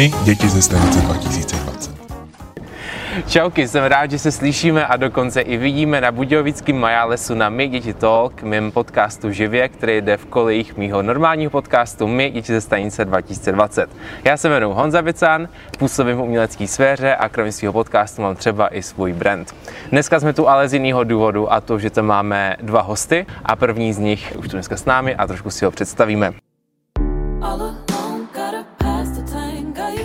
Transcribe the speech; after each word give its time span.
My, 0.00 0.12
děti 0.24 0.48
ze 0.48 0.62
stanice 0.62 1.00
2020. 1.00 1.90
Čauky, 3.26 3.68
jsem 3.68 3.84
rád, 3.84 4.10
že 4.10 4.18
se 4.18 4.32
slyšíme 4.32 4.86
a 4.86 4.96
dokonce 4.96 5.40
i 5.40 5.56
vidíme 5.56 6.00
na 6.00 6.12
Budějovickém 6.12 6.76
Majálesu 6.76 7.34
na 7.34 7.48
My 7.48 7.68
Děti 7.68 7.94
Talk, 7.94 8.42
mým 8.42 8.72
podcastu 8.72 9.30
Živě, 9.30 9.68
který 9.68 10.00
jde 10.00 10.16
v 10.16 10.26
kolejích 10.26 10.76
mýho 10.76 11.02
normálního 11.02 11.50
podcastu 11.50 12.06
My 12.06 12.30
Děti 12.30 12.52
ze 12.52 12.60
stanice 12.60 13.04
2020. 13.04 13.90
Já 14.24 14.36
se 14.36 14.48
jmenuji 14.48 14.74
Honza 14.74 15.00
Vicán, 15.00 15.48
působím 15.78 16.16
v 16.16 16.20
umělecké 16.20 16.66
sféře 16.66 17.14
a 17.14 17.28
kromě 17.28 17.52
svého 17.52 17.72
podcastu 17.72 18.22
mám 18.22 18.36
třeba 18.36 18.74
i 18.74 18.82
svůj 18.82 19.12
brand. 19.12 19.54
Dneska 19.90 20.20
jsme 20.20 20.32
tu 20.32 20.48
ale 20.48 20.68
z 20.68 20.74
jiného 20.74 21.04
důvodu 21.04 21.52
a 21.52 21.60
to, 21.60 21.78
že 21.78 21.90
tam 21.90 22.06
máme 22.06 22.56
dva 22.62 22.80
hosty 22.80 23.26
a 23.44 23.56
první 23.56 23.92
z 23.92 23.98
nich 23.98 24.32
už 24.38 24.48
tu 24.48 24.52
dneska 24.52 24.76
s 24.76 24.84
námi 24.84 25.14
a 25.14 25.26
trošku 25.26 25.50
si 25.50 25.64
ho 25.64 25.70
představíme. 25.70 26.49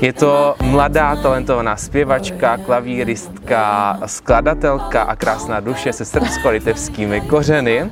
Je 0.05 0.13
to 0.13 0.55
mladá 0.61 1.15
talentovaná 1.15 1.75
zpěvačka, 1.77 2.57
klavíristka, 2.57 3.97
skladatelka 4.05 5.01
a 5.01 5.15
krásná 5.15 5.59
duše 5.59 5.93
se 5.93 6.05
srbsko-litevskými 6.05 7.21
kořeny. 7.21 7.89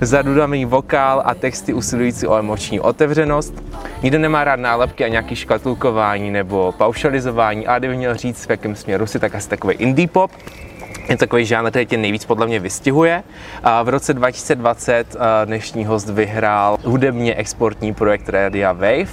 Zadudaný 0.00 0.64
vokál 0.64 1.22
a 1.24 1.34
texty 1.34 1.72
usilující 1.74 2.26
o 2.26 2.36
emoční 2.36 2.80
otevřenost. 2.80 3.54
Nikdo 4.02 4.18
nemá 4.18 4.44
rád 4.44 4.60
nálepky 4.60 5.04
a 5.04 5.08
nějaký 5.08 5.36
škatulkování 5.36 6.30
nebo 6.30 6.74
paušalizování, 6.78 7.66
ale 7.66 7.78
kdyby 7.78 7.96
měl 7.96 8.14
říct, 8.14 8.46
v 8.46 8.50
jakém 8.50 8.76
směru 8.76 9.06
si, 9.06 9.18
tak 9.18 9.34
asi 9.34 9.48
takový 9.48 9.74
indie 9.74 10.08
pop 10.08 10.30
je 11.08 11.16
takový 11.16 11.44
žánr, 11.44 11.70
který 11.70 11.86
tě 11.86 11.96
nejvíc 11.96 12.24
podle 12.24 12.46
mě 12.46 12.60
vystihuje. 12.60 13.22
V 13.84 13.88
roce 13.88 14.14
2020 14.14 15.16
dnešní 15.44 15.84
host 15.84 16.10
vyhrál 16.10 16.76
hudebně 16.84 17.34
exportní 17.34 17.94
projekt 17.94 18.28
Radia 18.28 18.72
Wave, 18.72 19.06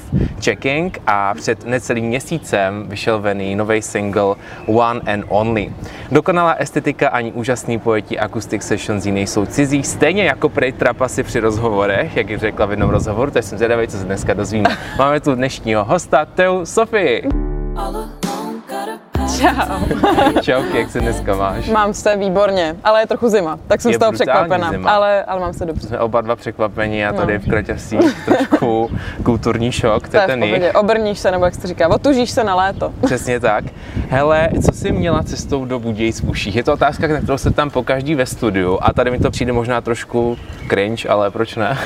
Checking 0.44 1.02
a 1.08 1.34
před 1.34 1.66
necelým 1.66 2.06
měsícem 2.06 2.86
vyšel 2.88 3.20
ven 3.20 3.58
nový 3.58 3.82
single 3.82 4.36
One 4.66 5.02
and 5.14 5.26
Only. 5.28 5.74
Dokonalá 6.12 6.54
estetika 6.54 7.10
ani 7.10 7.32
úžasný 7.32 7.80
pojetí 7.80 8.20
acoustic 8.20 8.64
sessions 8.64 9.06
nejsou 9.06 9.46
cizí, 9.46 9.84
stejně 9.84 10.24
jako 10.24 10.50
prej 10.50 10.72
trapasy 10.72 11.24
při 11.24 11.40
rozhovorech, 11.40 12.18
jak 12.18 12.40
řekla 12.40 12.66
v 12.66 12.72
jednom 12.72 12.90
rozhovoru, 12.90 13.32
to 13.32 13.42
jsem 13.42 13.58
zvědavý, 13.58 13.88
co 13.88 13.98
se 13.98 14.04
dneska 14.04 14.34
dozvíme. 14.34 14.70
Máme 14.98 15.20
tu 15.20 15.36
dnešního 15.36 15.86
hosta, 15.86 16.26
Teu 16.26 16.66
Sofii. 16.66 17.30
Čau. 19.42 20.42
Čau, 20.42 20.64
jak 20.74 20.90
se 20.90 21.00
dneska 21.02 21.36
máš? 21.36 21.70
Mám 21.70 21.94
se 21.94 22.18
výborně, 22.18 22.76
ale 22.84 23.02
je 23.02 23.08
trochu 23.08 23.30
zima, 23.30 23.60
tak 23.68 23.82
jsem 23.82 23.92
Je 23.92 23.98
z 23.98 24.00
toho 24.00 24.12
překvapená, 24.12 24.70
zima. 24.72 24.92
ale, 24.92 25.24
ale 25.24 25.40
mám 25.42 25.54
se 25.54 25.66
dobře. 25.66 25.88
Jsme 25.88 26.00
oba 26.00 26.22
dva 26.22 26.36
překvapení 26.36 27.06
a 27.06 27.14
tady 27.14 27.34
No. 27.34 27.40
v 27.40 27.50
Kroťasích 27.50 28.26
trošku 28.26 28.90
kulturní 29.24 29.72
šok, 29.72 30.10
to 30.10 30.18
je 30.18 30.28
ten 30.28 30.44
jich. 30.44 30.76
obrníš 30.76 31.20
se, 31.20 31.32
nebo 31.32 31.46
jak 31.46 31.56
se 31.56 31.68
říká, 31.68 31.88
otužíš 31.88 32.32
se 32.32 32.44
na 32.44 32.56
léto. 32.56 32.94
Přesně 33.06 33.40
tak. 33.40 33.64
Hele, 34.10 34.50
co 34.66 34.72
jsi 34.72 34.92
měla 34.92 35.24
cestou 35.24 35.66
do 35.66 35.80
Budějic 35.80 36.22
v 36.22 36.30
uších? 36.30 36.56
Je 36.56 36.64
to 36.64 36.74
otázka, 36.74 37.08
na 37.08 37.18
kterou 37.18 37.38
se 37.38 37.52
tam 37.52 37.70
po 37.70 37.84
každý 37.84 38.16
ve 38.16 38.26
studiu 38.26 38.80
a 38.82 38.94
tady 38.94 39.12
mi 39.12 39.20
to 39.20 39.32
přijde 39.32 39.54
možná 39.54 39.82
trošku 39.82 40.38
cringe, 40.70 41.10
ale 41.10 41.32
proč 41.32 41.56
ne? 41.56 41.78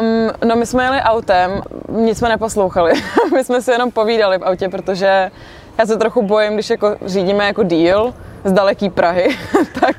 Um, 0.00 0.30
no 0.48 0.56
my 0.56 0.66
jsme 0.66 0.84
jeli 0.84 1.00
autem, 1.00 1.62
nic 1.88 2.18
jsme 2.18 2.28
neposlouchali, 2.28 2.92
my 3.34 3.44
jsme 3.44 3.62
si 3.62 3.70
jenom 3.70 3.90
povídali 3.90 4.38
v 4.38 4.42
autě, 4.44 4.68
protože 4.68 5.30
já 5.78 5.86
se 5.86 5.96
trochu 5.96 6.22
bojím, 6.22 6.54
když 6.54 6.70
jako 6.70 6.96
řídíme 7.06 7.46
jako 7.46 7.62
díl 7.62 8.14
z 8.44 8.52
daleký 8.52 8.90
Prahy, 8.90 9.28
tak, 9.80 9.96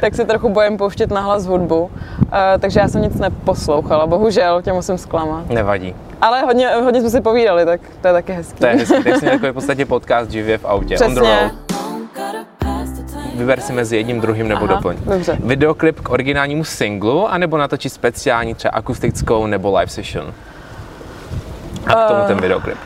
tak 0.00 0.14
se 0.14 0.24
trochu 0.24 0.48
bojím 0.48 0.76
pouštět 0.76 1.10
nahlas 1.10 1.46
hudbu. 1.46 1.80
Uh, 1.82 1.90
takže 2.58 2.80
já 2.80 2.88
jsem 2.88 3.02
nic 3.02 3.14
neposlouchala, 3.14 4.06
bohužel, 4.06 4.62
tě 4.62 4.72
musím 4.72 4.98
zklamat. 4.98 5.48
Nevadí. 5.50 5.94
Ale 6.20 6.40
hodně, 6.42 6.68
hodně 6.68 7.00
jsme 7.00 7.10
si 7.10 7.20
povídali, 7.20 7.64
tak 7.66 7.80
to 8.00 8.06
je 8.08 8.12
taky 8.12 8.32
hezký. 8.32 8.58
To 8.58 8.66
je 8.66 8.72
hezký, 8.72 9.02
tak 9.04 9.20
takový 9.20 9.50
v 9.50 9.52
podstatě 9.52 9.86
podcast 9.86 10.30
živě 10.30 10.58
v 10.58 10.64
autě. 10.64 10.98
On 10.98 11.14
the 11.14 11.20
Přesně. 11.20 11.40
road. 11.40 11.52
Vyber 13.34 13.60
si 13.60 13.72
mezi 13.72 13.96
jedním, 13.96 14.20
druhým 14.20 14.48
nebo 14.48 14.64
Aha, 14.64 14.74
doplň. 14.74 14.96
dobře. 15.04 15.36
Videoklip 15.44 16.00
k 16.00 16.10
originálnímu 16.10 16.64
singlu, 16.64 17.28
anebo 17.28 17.58
natočit 17.58 17.92
speciální 17.92 18.54
třeba 18.54 18.70
akustickou 18.74 19.46
nebo 19.46 19.78
live 19.78 19.90
session? 19.90 20.34
A 21.86 21.94
k 21.94 22.08
tomu 22.08 22.20
Eh, 22.24 22.26
ten 22.26 22.40
videoklip. 22.40 22.78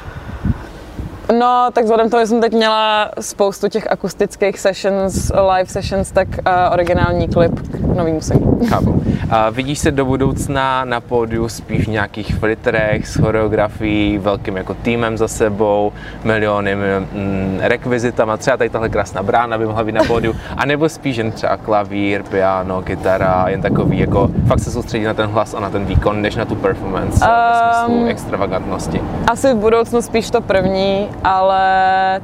No, 1.32 1.68
tak 1.72 1.84
vzhledem 1.84 2.10
tomu, 2.10 2.20
že 2.20 2.26
jsem 2.26 2.40
teď 2.40 2.52
měla 2.52 3.10
spoustu 3.20 3.68
těch 3.68 3.90
akustických 3.90 4.60
sessions, 4.60 5.32
live 5.54 5.66
sessions, 5.66 6.10
tak 6.10 6.28
uh, 6.28 6.52
originální 6.72 7.28
klip 7.28 7.60
k 7.60 7.96
novýmu 7.96 8.20
singlu. 8.20 8.60
Chápu. 8.68 9.02
A 9.30 9.50
vidíš 9.50 9.78
se 9.78 9.90
do 9.90 10.04
budoucna 10.04 10.84
na 10.84 11.00
pódiu 11.00 11.48
spíš 11.48 11.86
v 11.86 11.90
nějakých 11.90 12.34
flitterech 12.34 13.08
s 13.08 13.16
choreografií, 13.16 14.18
velkým 14.18 14.56
jako 14.56 14.74
týmem 14.74 15.18
za 15.18 15.28
sebou, 15.28 15.92
miliony 16.24 16.74
mm, 16.74 17.58
rekvizitama, 17.60 18.36
třeba 18.36 18.56
tady 18.56 18.70
tahle 18.70 18.88
krásná 18.88 19.22
brána 19.22 19.58
by 19.58 19.66
mohla 19.66 19.84
být 19.84 19.92
na 19.92 20.04
pódiu, 20.04 20.34
anebo 20.56 20.88
spíš 20.88 21.16
jen 21.16 21.32
třeba 21.32 21.56
klavír, 21.56 22.22
piano, 22.22 22.82
kytara, 22.82 23.44
jen 23.48 23.62
takový 23.62 23.98
jako 23.98 24.30
fakt 24.46 24.60
se 24.60 24.70
soustředit 24.70 25.06
na 25.06 25.14
ten 25.14 25.26
hlas 25.26 25.54
a 25.54 25.60
na 25.60 25.70
ten 25.70 25.84
výkon, 25.84 26.22
než 26.22 26.36
na 26.36 26.44
tu 26.44 26.54
performance 26.54 27.24
um, 27.24 27.30
ve 27.30 27.74
smyslu 27.78 28.02
Um, 28.02 28.08
extravagantnosti. 28.08 29.00
Asi 29.26 29.54
v 29.54 29.56
budoucnu 29.56 30.02
spíš 30.02 30.30
to 30.30 30.40
první, 30.40 31.08
ale 31.24 31.60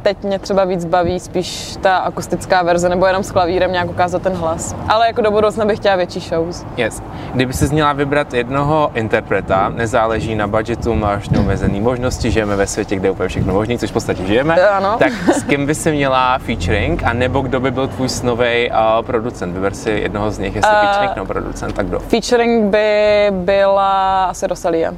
teď 0.02 0.24
mě 0.24 0.38
třeba 0.38 0.64
víc 0.64 0.84
baví 0.84 1.20
spíš 1.20 1.76
ta 1.80 1.96
akustická 1.96 2.62
verze, 2.62 2.88
nebo 2.88 3.06
jenom 3.06 3.22
s 3.22 3.30
klavírem 3.32 3.72
nějak 3.72 3.90
ukázat 3.90 4.22
ten 4.22 4.32
hlas. 4.32 4.76
Ale 4.88 5.06
jako 5.06 5.20
do 5.22 5.30
budoucna 5.30 5.64
bych 5.64 5.78
chtěla 5.78 5.96
větší 5.96 6.20
shows. 6.20 6.64
Yes. 6.76 7.02
Kdyby 7.34 7.52
se 7.52 7.66
měla 7.68 7.92
vybrat 7.92 8.34
jednoho 8.34 8.90
interpreta, 8.94 9.68
nezáleží 9.68 10.34
na 10.34 10.46
budgetu, 10.46 10.94
máš 10.94 11.28
neomezený 11.28 11.80
možnosti, 11.80 12.30
žijeme 12.30 12.56
ve 12.56 12.66
světě, 12.66 12.96
kde 12.96 13.08
je 13.08 13.12
úplně 13.12 13.28
všechno 13.28 13.52
možné, 13.54 13.78
což 13.78 13.90
v 13.90 13.92
podstatě 13.92 14.24
žijeme, 14.26 14.54
Ano. 14.68 14.96
tak 14.98 15.12
s 15.12 15.42
kým 15.42 15.66
by 15.66 15.74
si 15.74 15.92
měla 15.92 16.38
featuring, 16.38 17.02
a 17.04 17.12
nebo 17.12 17.40
kdo 17.40 17.60
by 17.60 17.70
byl 17.70 17.88
tvůj 17.88 18.08
snový 18.08 18.70
uh, 18.70 19.06
producent? 19.06 19.54
Vyber 19.54 19.74
si 19.74 19.90
jednoho 19.90 20.30
z 20.30 20.38
nich, 20.38 20.54
jestli 20.56 20.72
Eh, 20.74 20.86
featuring 20.86 21.16
nebo 21.16 21.26
producent, 21.26 21.74
tak 21.74 21.86
kdo? 21.86 21.98
Featuring 21.98 22.64
by 22.64 23.26
byla 23.30 24.24
asi 24.24 24.46
Rosalia. 24.46 24.92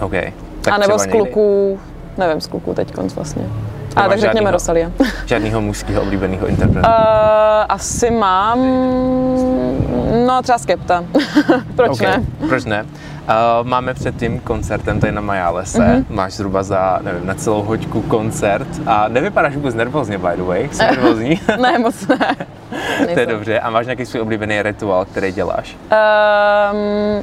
OK. 0.00 0.12
A 0.70 0.78
nebo 0.78 0.98
z 0.98 1.06
kluků, 1.06 1.80
nevím, 2.18 2.40
z 2.40 2.46
kluků 2.46 2.74
teď 2.74 2.92
konc 2.92 3.14
vlastně. 3.14 3.44
A 3.96 4.08
tak 4.08 4.18
řekněme? 4.18 4.50
Rosalia. 4.50 4.90
Žádnýho 5.26 5.60
mužského 5.60 6.02
oblíbeného 6.02 6.46
interpreta. 6.46 6.88
Uh, 6.88 7.66
asi 7.68 8.10
mám, 8.10 8.58
no 10.26 10.42
třeba 10.42 10.58
Skepta. 10.58 11.04
Proč 11.76 11.90
OK. 11.90 12.00
ne? 12.00 12.24
Proč 12.48 12.64
ne? 12.64 12.82
Uh, 12.82 13.66
máme 13.66 13.94
před 13.94 14.16
tím 14.16 14.40
koncertem 14.40 15.00
tady 15.00 15.12
na 15.12 15.20
Majálese. 15.20 15.78
Mhm. 15.78 15.92
Mm-hmm. 15.92 16.14
Máš 16.14 16.32
zhruba 16.32 16.62
za, 16.62 16.98
nevím, 17.02 17.26
na 17.26 17.34
celou 17.34 17.62
hoďku 17.62 18.02
koncert 18.02 18.68
a 18.86 19.08
nevypadáš 19.08 19.54
vůbec 19.54 19.74
nervózně, 19.74 20.18
by 20.18 20.36
the 20.36 20.42
way. 20.42 20.68
Jsi 20.72 20.82
nervózní? 20.90 21.40
Ne, 21.60 21.78
moc 21.78 22.08
ne. 22.08 22.36
to 23.14 23.20
je 23.20 23.26
dobře. 23.26 23.60
A 23.60 23.70
máš 23.70 23.86
nějaký 23.86 24.06
svůj 24.06 24.22
oblíbený 24.22 24.62
rituál, 24.62 25.04
který 25.04 25.32
děláš? 25.32 25.76
Um, 26.72 27.22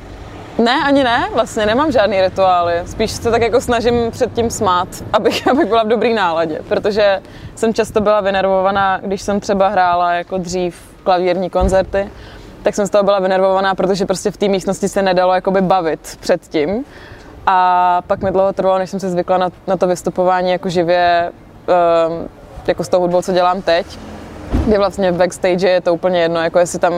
ne, 0.60 0.84
ani 0.86 1.04
ne, 1.04 1.30
vlastně 1.34 1.66
nemám 1.66 1.92
žádný 1.92 2.22
rituály. 2.22 2.74
Spíš 2.86 3.12
se 3.12 3.32
tak 3.32 3.42
jako 3.42 3.62
snažím 3.62 4.12
před 4.12 4.34
tím 4.34 4.50
smát, 4.50 4.88
abych, 5.14 5.48
abych 5.52 5.66
byla 5.66 5.84
v 5.84 5.88
dobrý 5.88 6.14
náladě, 6.14 6.62
protože 6.68 7.22
jsem 7.56 7.74
často 7.74 8.02
byla 8.02 8.22
vynervovaná, 8.22 9.00
když 9.04 9.22
jsem 9.22 9.40
třeba 9.40 9.68
hrála 9.68 10.14
jako 10.14 10.38
dřív 10.38 10.76
klavírní 11.04 11.50
koncerty, 11.50 12.10
tak 12.64 12.76
jsem 12.76 12.88
z 12.88 12.90
toho 12.90 13.04
byla 13.04 13.20
vynervovaná, 13.20 13.76
protože 13.76 14.06
prostě 14.06 14.32
v 14.32 14.38
té 14.38 14.48
místnosti 14.48 14.90
se 14.90 15.02
nedalo 15.02 15.34
jakoby 15.34 15.62
bavit 15.62 16.18
předtím. 16.20 16.86
A 17.46 18.02
pak 18.08 18.22
mi 18.22 18.32
dlouho 18.32 18.54
trvalo, 18.54 18.80
než 18.80 18.90
jsem 18.90 19.00
se 19.00 19.10
zvykla 19.10 19.38
na, 19.38 19.50
na 19.68 19.78
to 19.78 19.88
vystupování 19.88 20.52
jako 20.52 20.70
živě, 20.70 21.32
um, 22.08 22.30
jako 22.68 22.84
s 22.84 22.90
tou 22.90 23.00
hudbou, 23.00 23.22
co 23.22 23.34
dělám 23.34 23.62
teď 23.62 23.86
kdy 24.52 24.78
vlastně 24.78 25.12
v 25.12 25.16
backstage 25.18 25.70
je 25.70 25.82
to 25.82 25.94
úplně 25.94 26.22
jedno, 26.22 26.44
jako 26.44 26.60
jestli 26.60 26.80
tam 26.80 26.94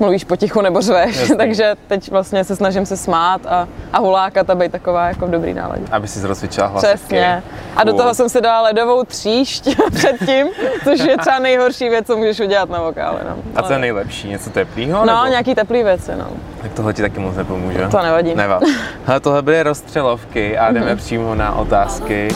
mluvíš 0.00 0.24
potichu 0.24 0.60
nebo 0.60 0.80
řveš, 0.80 1.16
Jasný. 1.16 1.36
takže 1.38 1.74
teď 1.86 2.10
vlastně 2.10 2.44
se 2.44 2.56
snažím 2.56 2.86
se 2.86 2.96
smát 2.96 3.46
a, 3.46 3.68
a 3.92 3.98
hulákat 3.98 4.50
a 4.50 4.54
být 4.54 4.72
taková 4.72 5.08
jako 5.08 5.26
v 5.26 5.30
dobrý 5.30 5.54
náladě. 5.54 5.82
Aby 5.90 6.08
si 6.08 6.26
rozcvičila 6.26 6.66
hlasivky. 6.66 6.96
Přesně. 6.96 7.42
A 7.76 7.84
do 7.84 7.92
toho 7.92 8.14
jsem 8.14 8.28
si 8.28 8.40
dala 8.40 8.60
ledovou 8.60 9.04
tříšť 9.04 9.68
předtím, 9.94 10.46
což 10.84 11.00
je 11.00 11.18
třeba 11.18 11.38
nejhorší 11.38 11.88
věc, 11.88 12.06
co 12.06 12.16
můžeš 12.16 12.40
udělat 12.40 12.70
na 12.70 12.82
vokále. 12.82 13.20
No. 13.28 13.36
A 13.56 13.62
co 13.62 13.72
je 13.72 13.78
nejlepší? 13.78 14.28
Něco 14.28 14.50
teplého? 14.50 15.06
No, 15.06 15.14
nebo? 15.14 15.26
nějaký 15.26 15.54
teplý 15.54 15.82
věci, 15.82 16.12
no. 16.18 16.26
Tak 16.62 16.72
tohle 16.72 16.94
ti 16.94 17.02
taky 17.02 17.20
moc 17.20 17.36
nepomůže. 17.36 17.88
To 17.90 18.02
nevadí. 18.02 18.34
Nevad. 18.34 18.62
Hele, 19.04 19.20
tohle 19.20 19.42
byly 19.42 19.62
rozstřelovky 19.62 20.58
a 20.58 20.72
jdeme 20.72 20.96
přímo 20.96 21.34
na 21.34 21.54
otázky. 21.56 22.28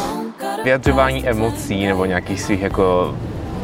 Vyjadřování 0.65 1.29
emocí 1.29 1.87
nebo 1.87 2.05
nějakých 2.05 2.43
svých 2.43 2.63
jako 2.63 3.15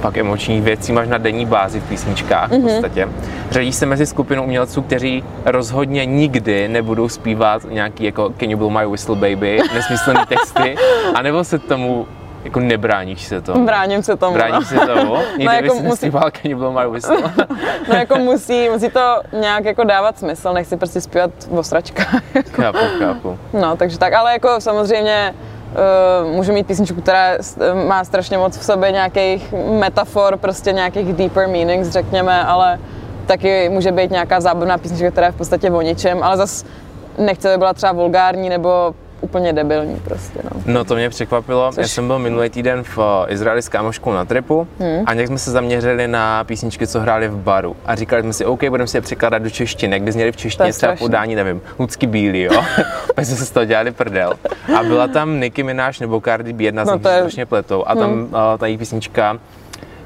pak 0.01 0.17
emočních 0.17 0.63
věcí 0.63 0.93
máš 0.93 1.09
na 1.09 1.19
denní 1.19 1.47
bázi 1.47 1.81
v 1.81 1.85
písničkách 1.89 2.51
v 2.53 2.61
podstatě. 2.63 3.09
Řadíš 3.51 3.75
se 3.75 3.87
mezi 3.87 4.07
skupinu 4.07 4.43
umělců, 4.45 4.83
kteří 4.83 5.25
rozhodně 5.45 6.07
nikdy 6.07 6.69
nebudou 6.69 7.09
zpívat 7.09 7.63
nějaký 7.71 8.05
jako 8.05 8.33
Can 8.41 8.51
you 8.51 8.59
blow 8.59 8.73
my 8.73 8.87
whistle 8.87 9.15
baby, 9.17 9.59
nesmyslný 9.75 10.21
texty, 10.29 10.75
anebo 11.15 11.45
se 11.45 11.59
tomu 11.59 12.07
jako 12.45 12.61
nebráníš 12.61 13.23
se 13.25 13.41
tomu? 13.41 13.67
Bráním 13.67 14.03
se 14.03 14.17
tomu. 14.17 14.35
Bráníš 14.35 14.69
se 14.69 14.75
tomu? 14.77 15.17
Nikdy 15.39 15.45
No, 15.45 15.53
jako 15.53 15.75
musí- 15.75 15.83
nespíval 15.89 16.31
Can 16.31 16.51
you 16.51 16.59
blow 16.59 16.75
my 16.75 16.91
whistle? 16.91 17.17
No 17.89 17.95
jako 17.95 18.19
musí, 18.19 18.69
musí 18.69 18.91
to 18.91 19.21
nějak 19.41 19.65
jako 19.65 19.85
dávat 19.85 20.19
smysl, 20.19 20.53
nechci 20.53 20.77
prostě 20.77 21.01
zpívat 21.01 21.31
v 21.51 21.59
osračkách. 21.59 22.23
chápu, 22.53 22.79
chápu. 22.99 23.39
No, 23.61 23.77
takže 23.77 23.99
tak, 23.99 24.13
ale 24.13 24.33
jako 24.33 24.61
samozřejmě 24.61 25.35
Uh, 25.73 26.31
můžu 26.35 26.53
mít 26.53 26.67
písničku, 26.67 27.01
která 27.01 27.33
s- 27.41 27.75
má 27.89 28.05
strašně 28.05 28.39
moc 28.39 28.59
v 28.59 28.65
sobě 28.65 28.93
nějakých 28.93 29.55
metafor, 29.79 30.37
prostě 30.37 30.73
nějakých 30.73 31.13
deeper 31.13 31.49
meanings, 31.49 31.89
řekněme, 31.89 32.45
ale 32.45 32.79
taky 33.27 33.69
může 33.69 33.93
být 33.93 34.11
nějaká 34.11 34.41
zábavná 34.41 34.79
písnička, 34.79 35.11
která 35.11 35.27
je 35.27 35.33
v 35.33 35.37
podstatě 35.37 35.71
o 35.71 35.81
ničem, 35.81 36.23
ale 36.23 36.37
zas 36.37 36.65
nechci, 37.19 37.49
aby 37.49 37.59
byla 37.59 37.73
třeba 37.75 37.93
vulgární 37.93 38.49
nebo 38.49 38.95
úplně 39.21 39.53
debilní 39.53 39.97
prostě, 40.05 40.39
no. 40.45 40.51
No 40.67 40.85
to 40.85 40.95
mě 40.95 41.09
překvapilo. 41.11 41.71
Což- 41.73 41.83
Já 41.83 41.89
jsem 41.89 42.07
byl 42.07 42.19
minulý 42.19 42.51
týden 42.51 42.85
v 42.85 42.99
eh, 42.99 43.33
Izraeli 43.33 43.63
s 43.63 43.69
kámoškou 43.69 44.13
na 44.13 44.25
tripu 44.25 44.69
Hmm. 44.81 45.03
a 45.07 45.15
nějak 45.15 45.27
jsme 45.29 45.39
se 45.39 45.51
zaměřili 45.51 46.09
na 46.09 46.45
písničky, 46.45 46.87
co 46.87 47.01
hráli 47.01 47.29
v 47.29 47.37
baru. 47.37 47.77
A 47.87 47.95
říkali 47.95 48.23
jsme 48.23 48.33
si, 48.33 48.45
OK, 48.45 48.65
budeme 48.69 48.87
si 48.87 48.97
je 48.97 49.01
překládat 49.01 49.43
do 49.43 49.51
češtiny, 49.51 50.01
kdy 50.01 50.13
zněli 50.13 50.33
v 50.33 50.37
češtině 50.37 50.73
třeba 50.73 50.97
podání, 50.97 51.35
nevím, 51.35 51.61
Lucky 51.79 52.07
Bílý, 52.07 52.41
jo. 52.43 52.63
Pak 53.15 53.25
jsme 53.27 53.37
se 53.37 53.47
z 53.47 53.51
toho 53.51 53.65
dělali 53.65 53.91
prdel. 53.91 54.33
A 54.79 54.83
byla 54.83 55.09
tam 55.09 55.41
Nicki 55.41 55.63
Minaj 55.63 55.93
nebo 56.01 56.21
Cardi 56.21 56.53
B, 56.53 56.65
jedna 56.65 56.85
z 56.85 56.89
No 56.89 56.95
nich 56.95 57.03
to 57.03 57.09
je- 57.09 57.15
Hmm. 57.15 57.23
strašně 57.23 57.47
pletou. 57.47 57.85
A 57.87 57.95
tam 57.95 58.13
uh, 58.23 58.29
ta 58.59 58.67
její 58.67 58.79
písnička 58.79 59.39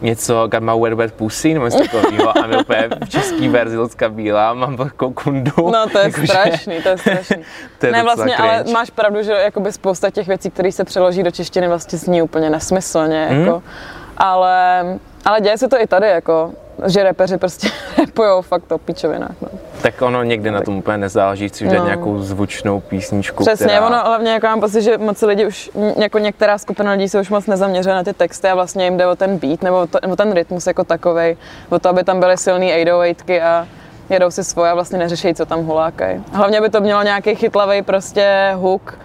něco 0.03 0.49
Got 0.49 0.61
my 0.63 0.73
wet 0.81 0.93
wet 0.95 1.15
pussy, 1.15 1.55
nebo 1.55 1.65
něco 1.67 1.79
takového. 1.79 2.39
A 2.39 2.47
my 2.47 2.57
úplně 2.57 2.89
v 3.05 3.09
český 3.09 3.49
verzi 3.49 3.77
Lucka 3.77 4.09
Bílá, 4.09 4.55
mám 4.55 4.77
velkou 4.77 5.13
kundu. 5.13 5.53
No 5.57 5.87
to 5.93 5.99
je 5.99 6.05
Jakože- 6.05 6.27
strašný, 6.27 6.83
to 6.83 6.89
je 6.89 6.99
strašný. 6.99 7.37
To 7.79 7.87
je 7.87 7.93
ne, 7.93 8.03
vlastně, 8.03 8.37
ale 8.37 8.55
cringe. 8.57 8.73
máš 8.73 8.91
pravdu, 8.91 9.23
že 9.23 9.33
jakoby 9.33 9.73
spousta 9.73 10.11
těch 10.11 10.29
věcí, 10.29 10.51
které 10.51 10.73
se 10.73 10.85
přeloží 10.85 11.23
do 11.23 11.31
češtiny, 11.31 11.69
vlastně 11.69 11.99
zní 11.99 12.23
úplně 12.23 12.51
nesmyslně, 12.51 13.29
Mhm. 13.31 13.41
jako. 13.41 13.63
Ale, 14.17 14.85
ale 15.25 15.41
děje 15.41 15.59
se 15.59 15.69
to 15.69 15.81
i 15.81 15.87
tady, 15.87 16.09
jako, 16.09 16.51
že 16.87 17.03
repeři 17.03 17.39
prostě 17.39 17.69
repujou 17.99 18.43
fakt 18.43 18.73
o 18.73 18.79
pičovinách, 18.79 19.35
no. 19.43 19.49
Tak 19.83 20.03
ono 20.03 20.23
někdy 20.23 20.51
na 20.51 20.61
tom 20.61 20.77
úplně 20.77 20.99
nezáleží, 20.99 21.49
chci 21.49 21.65
udělat 21.67 21.81
No. 21.83 21.87
nějakou 21.87 22.19
zvučnou 22.19 22.81
písničku, 22.81 23.45
Přesně, 23.45 23.67
která... 23.67 23.87
ono 23.87 23.99
hlavně 24.05 24.31
jako 24.33 24.47
mám 24.47 24.61
pocit, 24.61 24.83
že 24.83 24.99
moc 24.99 25.23
lidi 25.23 25.47
už, 25.47 25.71
jako 25.97 26.19
některá 26.19 26.59
skupina 26.59 26.93
lidí 26.93 27.09
se 27.09 27.21
už 27.21 27.31
moc 27.31 27.47
nezaměřuje 27.47 27.95
na 27.95 28.03
ty 28.03 28.13
texty 28.13 28.49
a 28.49 28.55
vlastně 28.55 28.85
jim 28.85 28.97
jde 28.97 29.07
o 29.07 29.17
ten 29.17 29.39
beat 29.39 29.63
nebo, 29.63 29.87
to, 29.87 29.99
nebo 30.03 30.17
ten 30.17 30.33
rytmus 30.33 30.67
jako 30.67 30.85
takovej, 30.85 31.37
o 31.69 31.79
to, 31.79 31.89
aby 31.89 32.05
tam 32.05 32.21
byly 32.21 32.37
silný 32.37 32.73
808ky 32.73 33.43
a 33.43 33.67
jedou 34.09 34.31
si 34.31 34.45
svoje 34.45 34.71
a 34.71 34.75
vlastně 34.75 34.99
neřeší, 34.99 35.35
co 35.35 35.47
tam 35.47 35.65
hulákají. 35.65 36.25
Hlavně 36.33 36.61
by 36.61 36.71
to 36.71 36.81
mělo 36.81 37.03
nějaký 37.03 37.35
chytlavý 37.35 37.83
prostě 37.83 38.53
hook 38.55 38.99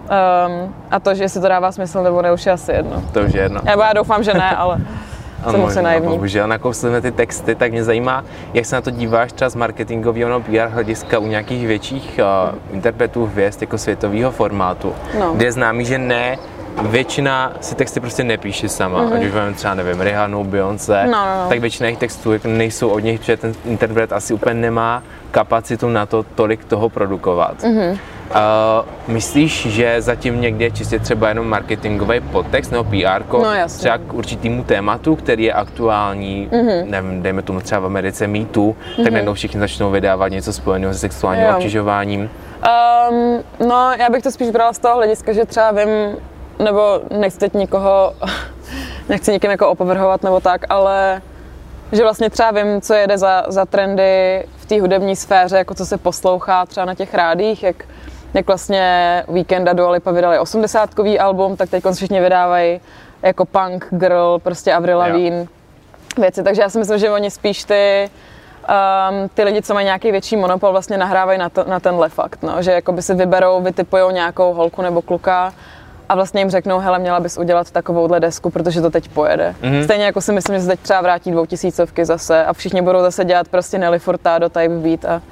um, 0.00 0.74
a 0.90 1.00
to, 1.00 1.14
že 1.14 1.24
jestli 1.24 1.40
to 1.40 1.48
dává 1.48 1.72
smysl 1.72 2.02
nebo 2.02 2.22
ne, 2.22 2.32
už 2.32 2.46
je 2.46 2.52
asi 2.52 2.72
jedno. 2.72 3.02
To 3.12 3.20
už 3.20 3.32
je 3.34 3.42
jedno. 3.42 3.60
Já, 3.64 3.86
já 3.86 3.92
doufám, 3.92 4.22
že 4.22 4.34
ne, 4.34 4.50
ale 4.56 4.78
jsem 5.50 5.64
asi 5.64 5.82
naivní. 5.82 6.08
Bohužel, 6.08 6.48
nakousli 6.48 6.88
jsme 6.88 7.00
ty 7.00 7.10
texty, 7.12 7.54
tak 7.54 7.72
mě 7.72 7.84
zajímá, 7.84 8.24
jak 8.54 8.66
se 8.66 8.76
na 8.76 8.82
to 8.82 8.90
díváš 8.90 9.32
třeba 9.32 9.48
z 9.48 9.54
marketingového 9.54 10.28
nebo 10.30 10.40
PR 10.40 10.68
hlediska 10.68 11.18
u 11.18 11.26
nějakých 11.26 11.66
větších 11.66 12.20
uh, 12.50 12.74
interpretů 12.74 13.26
hvězd 13.26 13.60
jako 13.60 13.78
světového 13.78 14.30
formátu, 14.30 14.92
No. 15.18 15.32
kde 15.34 15.44
je 15.44 15.52
známý, 15.52 15.84
že 15.84 15.98
ne, 15.98 16.38
většina 16.82 17.52
si 17.60 17.74
texty 17.74 18.00
prostě 18.00 18.24
nepíše 18.24 18.68
sama, 18.68 19.02
mm-hmm. 19.02 19.16
ať 19.16 19.24
už 19.24 19.32
máme 19.32 19.52
třeba, 19.52 19.74
nevím, 19.74 20.00
Rihanu, 20.00 20.44
Beyoncé. 20.44 21.02
No, 21.06 21.10
no, 21.12 21.42
no. 21.42 21.48
tak 21.48 21.58
většina 21.60 21.86
jejich 21.86 21.98
textů 21.98 22.32
jako 22.32 22.48
nejsou 22.48 22.88
od 22.88 22.98
nich, 22.98 23.20
protože 23.20 23.36
ten 23.36 23.54
interpret 23.64 24.12
asi 24.12 24.34
úplně 24.34 24.54
nemá 24.54 25.02
kapacitu 25.30 25.88
na 25.88 26.06
to 26.06 26.22
tolik 26.22 26.64
toho 26.64 26.88
produkovat. 26.88 27.62
Mhm. 27.62 27.74
Mm-hmm. 27.78 27.98
Uh, 28.34 28.88
myslíš, 29.14 29.66
že 29.66 30.02
zatím 30.02 30.40
někde 30.40 30.64
je 30.64 30.70
čistě 30.70 30.98
třeba 30.98 31.28
jenom 31.28 31.48
marketingový 31.48 32.20
podtext 32.20 32.72
nebo 32.72 32.84
PR, 32.84 33.22
No, 33.32 33.54
jasně. 33.54 33.78
třeba 33.78 33.98
k 33.98 34.12
určitému 34.14 34.64
tématu, 34.64 35.16
který 35.16 35.44
je 35.44 35.52
aktuální, 35.52 36.48
Mhm. 36.52 36.60
mm-hmm. 36.66 36.84
nevím, 36.90 37.22
dejme 37.22 37.42
tomu 37.42 37.60
třeba 37.60 37.80
v 37.80 37.84
Americe 37.86 38.26
Me 38.26 38.44
Too, 38.44 38.64
mm-hmm. 38.72 39.02
tak 39.04 39.12
najednou 39.12 39.34
všichni 39.34 39.60
začnou 39.60 39.90
vydávat 39.90 40.28
něco 40.28 40.52
spojeného 40.52 40.92
se 40.94 40.98
sexuálním 40.98 41.44
Jo. 41.44 41.52
obtěžováním. 41.56 42.20
Um, 43.10 43.42
no, 43.68 43.92
já 43.98 44.10
bych 44.10 44.22
to 44.22 44.30
spíš 44.30 44.50
brala 44.50 44.72
z 44.72 44.78
toho 44.78 44.94
hlediska, 44.96 45.32
že 45.32 45.44
třeba 45.44 45.70
vím, 45.70 46.16
nebo 46.58 47.00
nechci 47.18 47.38
teď 47.38 47.54
nikoho, 47.54 48.12
nechci 49.08 49.32
nikým 49.32 49.50
jako 49.50 49.68
opovrhovat 49.68 50.22
nebo 50.22 50.40
tak, 50.40 50.60
ale 50.68 51.22
že 51.92 52.02
vlastně 52.02 52.30
třeba 52.30 52.50
vím, 52.50 52.80
co 52.80 52.94
jede 52.94 53.18
za, 53.18 53.44
za 53.48 53.64
trendy 53.66 54.44
v 54.56 54.66
té 54.66 54.80
hudební 54.80 55.16
sféře, 55.16 55.56
jako 55.56 55.74
co 55.74 55.86
se 55.86 55.98
poslouchá 55.98 56.66
třeba 56.66 56.86
na 56.86 56.94
těch 56.94 57.14
rádích, 57.14 57.62
jak, 57.62 57.76
jak 58.34 58.46
vlastně 58.46 59.22
Weekend 59.28 59.68
a 59.68 59.72
Dua 59.72 59.90
Lipa 59.90 60.10
vydali 60.10 60.38
80 60.38 60.90
album, 61.20 61.56
tak 61.56 61.70
teď 61.70 61.84
všichni 61.94 62.20
vydávají 62.20 62.80
jako 63.22 63.44
punk 63.44 63.86
girl, 63.90 64.38
prostě 64.38 64.72
Avril. 64.72 64.98
Lavigne 64.98 65.46
věci, 66.18 66.42
takže 66.42 66.62
já 66.62 66.68
si 66.68 66.78
myslím, 66.78 66.98
že 66.98 67.10
oni 67.10 67.30
spíš 67.30 67.64
ty, 67.64 68.10
um, 68.68 69.28
ty 69.34 69.44
lidi, 69.44 69.62
co 69.62 69.74
mají 69.74 69.84
nějaký 69.84 70.10
větší 70.10 70.36
monopol, 70.36 70.72
vlastně 70.72 70.98
nahrávají 70.98 71.38
na, 71.38 71.48
to, 71.48 71.64
na 71.68 71.80
tenhle 71.80 72.08
fakt, 72.08 72.42
no, 72.42 72.62
že 72.62 72.72
jakoby 72.72 73.02
si 73.02 73.14
vyberou, 73.14 73.62
vytipujou 73.62 74.10
nějakou 74.10 74.54
holku 74.54 74.82
nebo 74.82 75.02
kluka 75.02 75.52
a 76.08 76.14
vlastně 76.14 76.40
jim 76.40 76.50
řeknou, 76.50 76.78
hele, 76.78 76.98
měla 76.98 77.20
bys 77.20 77.38
udělat 77.38 77.70
takovouhle 77.70 78.20
desku, 78.20 78.50
protože 78.50 78.80
to 78.80 78.90
teď 78.90 79.08
pojede. 79.08 79.54
Mhm. 79.62 79.72
Mm-hmm. 79.72 79.84
Stejně 79.84 80.04
jako 80.04 80.20
si 80.20 80.32
myslím, 80.32 80.56
že 80.56 80.62
se 80.62 80.68
teď 80.68 80.80
třeba 80.80 81.00
vrátí 81.00 81.30
dvoutisícovky 81.30 82.04
zase 82.04 82.44
a 82.44 82.52
všichni 82.52 82.82
budou 82.82 83.00
zase 83.00 83.24
dělat 83.24 83.48
prostě 83.48 83.78
Nelly 83.78 83.98
Furtado 83.98 84.48
type 84.48 84.68
beat 84.68 85.04
a, 85.04 85.22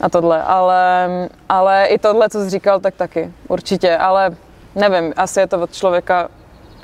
a 0.00 0.08
tohle, 0.08 0.42
ale, 0.42 1.08
ale 1.48 1.86
i 1.86 1.98
tohle, 1.98 2.28
co 2.28 2.44
jsi 2.44 2.50
říkal, 2.50 2.80
tak 2.80 2.94
taky, 2.94 3.32
určitě, 3.48 3.96
ale 3.96 4.36
nevím, 4.74 5.12
asi 5.16 5.40
je 5.40 5.46
to 5.46 5.60
od 5.60 5.72
člověka, 5.72 6.28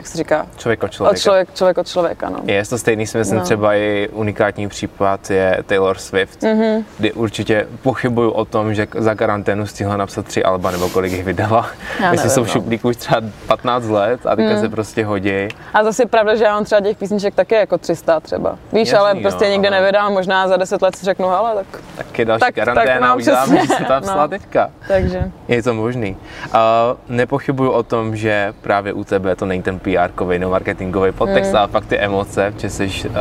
jak 0.00 0.06
se 0.06 0.19
říká, 0.19 0.47
Člověk 0.56 0.82
od 0.82 0.87
od 0.87 0.93
člověka. 0.93 1.19
člověk, 1.20 1.55
člověk 1.55 1.79
od 1.79 1.87
člověka, 1.88 2.31
no. 2.31 2.38
Je 2.44 2.64
to 2.67 2.79
stejný, 2.79 3.06
si 3.06 3.19
myslím, 3.19 3.38
No. 3.38 3.44
třeba 3.44 3.75
i 3.75 4.08
unikátní 4.12 4.69
případ 4.69 5.31
je 5.31 5.58
Taylor 5.67 5.99
Swift, 5.99 6.43
Mhm. 6.43 6.61
mm-hmm. 6.62 6.85
kdy 6.99 7.12
určitě 7.12 7.67
pochybuju 7.82 8.31
o 8.31 8.44
tom, 8.44 8.75
že 8.75 8.87
za 8.99 9.14
karanténu 9.14 9.67
stihla 9.67 9.97
napsat 9.97 10.26
tři 10.26 10.44
alba, 10.44 10.70
nebo 10.70 10.88
kolik 10.88 11.12
jich 11.12 11.25
vydala. 11.25 11.67
Já 12.00 12.12
Jestli 12.12 12.17
nevím, 12.17 12.31
jsou 12.31 12.44
v 12.44 12.47
no. 12.47 12.52
šuplíku 12.52 12.88
už 12.88 12.97
třeba 12.97 13.20
15 13.47 13.85
let 13.88 14.20
a 14.26 14.37
teďka 14.37 14.61
se 14.61 14.69
prostě 14.69 15.05
hodí. 15.05 15.49
A 15.75 15.85
zase 15.85 16.03
je 16.03 16.06
pravda, 16.06 16.35
že 16.35 16.44
já 16.44 16.55
mám 16.55 16.64
třeba 16.64 16.81
těch 16.81 16.96
písniček 16.96 17.35
taky 17.35 17.55
jako 17.55 17.79
300 17.79 18.20
třeba. 18.20 18.58
Víš, 18.73 18.88
Jasný, 18.88 18.99
ale 18.99 19.14
prostě 19.14 19.44
no, 19.44 19.50
nikde 19.50 19.69
ale- 19.69 19.81
nevydám, 19.81 20.12
možná 20.12 20.49
za 20.49 20.56
10 20.56 20.82
let 20.82 20.96
si 20.96 21.05
řeknu, 21.06 21.29
hele, 21.29 21.55
tak, 21.55 21.67
Tak 21.96 22.19
je 22.19 22.25
další 22.25 22.41
Tak- 22.41 22.55
tak 22.55 22.64
karanténa, 22.64 23.08
mám 23.08 23.17
uděláme, 23.19 23.56
že 23.61 23.67
se 23.75 23.85
tam 23.85 24.03
no. 24.17 24.29
teďka. 24.29 24.70
takže. 24.88 25.31
Je 25.49 25.62
to 25.62 25.75
možný. 25.75 26.17
Uh, 26.46 26.56
nepochybuju 27.08 27.70
o 27.70 27.82
tom, 27.82 28.17
že 28.17 28.53
právě 28.61 28.93
u 28.93 29.05
tebe 29.05 29.37
to 29.37 29.46
není 29.46 29.62
ten 29.62 29.79
PR-kový 29.91 30.39
nebo 30.39 30.51
marketingový 30.51 31.13
podtext, 31.13 31.51
Mm. 31.53 31.59
ale 31.59 31.69
fakt 31.69 31.87
ty 31.87 31.99
emoce, 31.99 32.55
že 32.57 32.71
jsi 32.71 32.91
uh, 33.09 33.15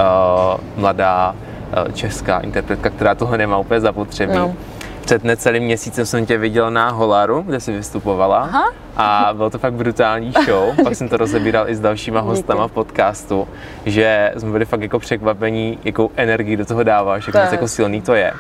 mladá 0.78 1.36
uh, 1.86 1.92
česká 1.94 2.40
interpretka, 2.40 2.90
která 2.90 3.16
toho 3.16 3.38
nemá 3.38 3.58
úplně 3.58 3.82
zapotřebí. 3.82 4.36
No. 4.36 4.54
Před 5.02 5.24
necelým 5.24 5.64
měsícem 5.64 6.06
jsem 6.06 6.26
tě 6.26 6.38
viděl 6.38 6.72
na 6.72 6.90
Holaru, 6.90 7.42
kde 7.42 7.60
jsi 7.60 7.72
vystupovala. 7.72 8.38
Aha. 8.38 8.64
A 8.98 9.30
byl 9.34 9.50
to 9.50 9.58
fakt 9.60 9.74
brutální 9.74 10.32
show. 10.46 10.76
Pak 10.84 10.96
jsem 10.96 11.10
to 11.10 11.18
rozebíral 11.18 11.70
i 11.70 11.76
s 11.76 11.80
dalšíma 11.80 12.20
hostama 12.20 12.68
v 12.68 12.72
podcastu, 12.72 13.48
že 13.86 14.34
jsme 14.38 14.52
byli 14.52 14.66
fakt 14.66 14.82
jako 14.82 15.00
překvapení, 15.00 15.80
jakou 15.84 16.12
energii 16.16 16.58
do 16.58 16.66
toho 16.66 16.84
dáváš, 16.84 17.28
jak 17.28 17.36
To 17.36 17.42
moc 17.42 17.52
jako 17.52 17.68
silný 17.68 18.02
to 18.02 18.14
je. 18.14 18.34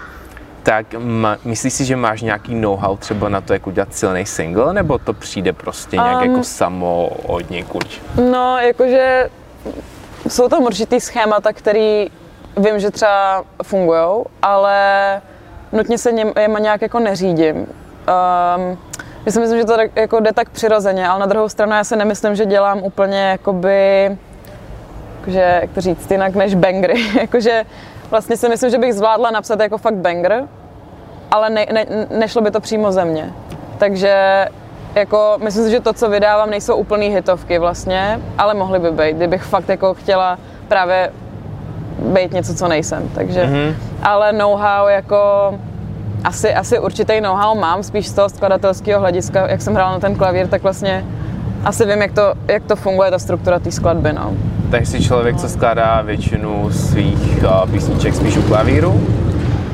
Tak 0.69 0.93
ma, 0.97 1.37
myslíš 1.45 1.73
si, 1.73 1.85
že 1.85 1.95
máš 1.95 2.21
nějaký 2.21 2.55
know-how 2.55 2.97
třeba 2.97 3.29
na 3.29 3.41
to, 3.41 3.53
jak 3.53 3.67
udělat 3.67 3.93
silný 3.93 4.25
single, 4.25 4.73
nebo 4.73 4.97
to 4.97 5.13
přijde 5.13 5.53
prostě 5.53 5.97
nějak 5.97 6.21
Um, 6.21 6.31
jako 6.31 6.43
samo 6.43 7.07
od 7.07 7.49
někud? 7.49 8.01
No, 8.31 8.57
jakože 8.57 9.29
jsou 10.27 10.47
tam 10.49 10.63
určitý 10.63 10.99
schémata, 10.99 11.53
který 11.53 12.07
vím, 12.57 12.79
že 12.79 12.91
třeba 12.91 13.43
fungují, 13.63 14.23
ale 14.41 14.77
nutně 15.71 15.97
se 15.97 16.11
něm, 16.11 16.31
jema 16.39 16.59
nějak 16.59 16.81
jako 16.81 16.99
neřídím. 16.99 17.55
Um, 17.55 18.77
já 19.25 19.31
si 19.31 19.39
myslím, 19.39 19.59
že 19.59 19.65
to 19.65 19.75
tak- 19.75 19.95
jako 19.95 20.19
jde 20.19 20.33
tak 20.33 20.49
přirozeně, 20.49 21.07
ale 21.07 21.19
na 21.19 21.25
druhou 21.25 21.49
stranu 21.49 21.73
já 21.73 21.83
se 21.83 21.95
nemyslím, 21.95 22.35
že 22.35 22.45
dělám 22.45 22.83
úplně 22.83 23.21
jakoby, 23.21 24.17
jakože, 25.19 25.59
jak 25.61 25.71
to 25.71 25.81
říct, 25.81 26.11
jinak 26.11 26.35
než 26.35 26.55
bangry. 26.55 27.05
jakože 27.21 27.65
vlastně 28.09 28.37
si 28.37 28.49
myslím, 28.49 28.69
že 28.69 28.77
bych 28.77 28.93
zvládla 28.93 29.31
napsat 29.31 29.59
jako 29.59 29.77
fakt 29.77 29.95
banger, 29.95 30.47
ale 31.31 31.49
ne, 31.49 31.65
ne, 31.73 31.85
nešlo 32.17 32.41
by 32.41 32.51
to 32.51 32.59
přímo 32.59 32.91
ze 32.91 33.05
mě. 33.05 33.33
Takže 33.77 34.45
jako, 34.95 35.37
myslím 35.43 35.65
si, 35.65 35.71
že 35.71 35.79
to, 35.79 35.93
co 35.93 36.09
vydávám, 36.09 36.49
nejsou 36.49 36.75
úplný 36.75 37.07
hitovky 37.07 37.59
vlastně, 37.59 38.19
ale 38.37 38.53
mohly 38.53 38.79
by 38.79 38.91
být, 38.91 39.15
kdybych 39.17 39.43
fakt 39.43 39.69
jako 39.69 39.93
chtěla 39.93 40.39
právě 40.67 41.11
být 41.99 42.33
něco, 42.33 42.53
co 42.53 42.67
nejsem. 42.67 43.09
Takže, 43.15 43.43
mm-hmm. 43.43 43.73
ale 44.03 44.33
know-how 44.33 44.87
jako 44.87 45.53
asi, 46.23 46.53
asi 46.53 46.79
určitý 46.79 47.21
know-how 47.21 47.55
mám, 47.55 47.83
spíš 47.83 48.07
z 48.07 48.13
toho 48.13 48.29
skladatelského 48.29 49.01
hlediska, 49.01 49.47
jak 49.47 49.61
jsem 49.61 49.73
hrála 49.73 49.91
na 49.91 49.99
ten 49.99 50.15
klavír, 50.15 50.47
tak 50.47 50.63
vlastně 50.63 51.05
asi 51.65 51.85
vím, 51.85 52.01
jak 52.01 52.11
to, 52.11 52.33
jak 52.47 52.63
to 52.63 52.75
funguje, 52.75 53.11
ta 53.11 53.19
struktura 53.19 53.59
té 53.59 53.71
skladby, 53.71 54.13
no. 54.13 54.33
Tak 54.71 54.85
jsi 54.85 55.03
člověk, 55.03 55.37
co 55.37 55.49
skládá 55.49 56.01
většinu 56.01 56.71
svých 56.71 57.43
uh, 57.43 57.71
písniček 57.71 58.15
spíš 58.15 58.37
u 58.37 58.41
klavíru? 58.41 59.01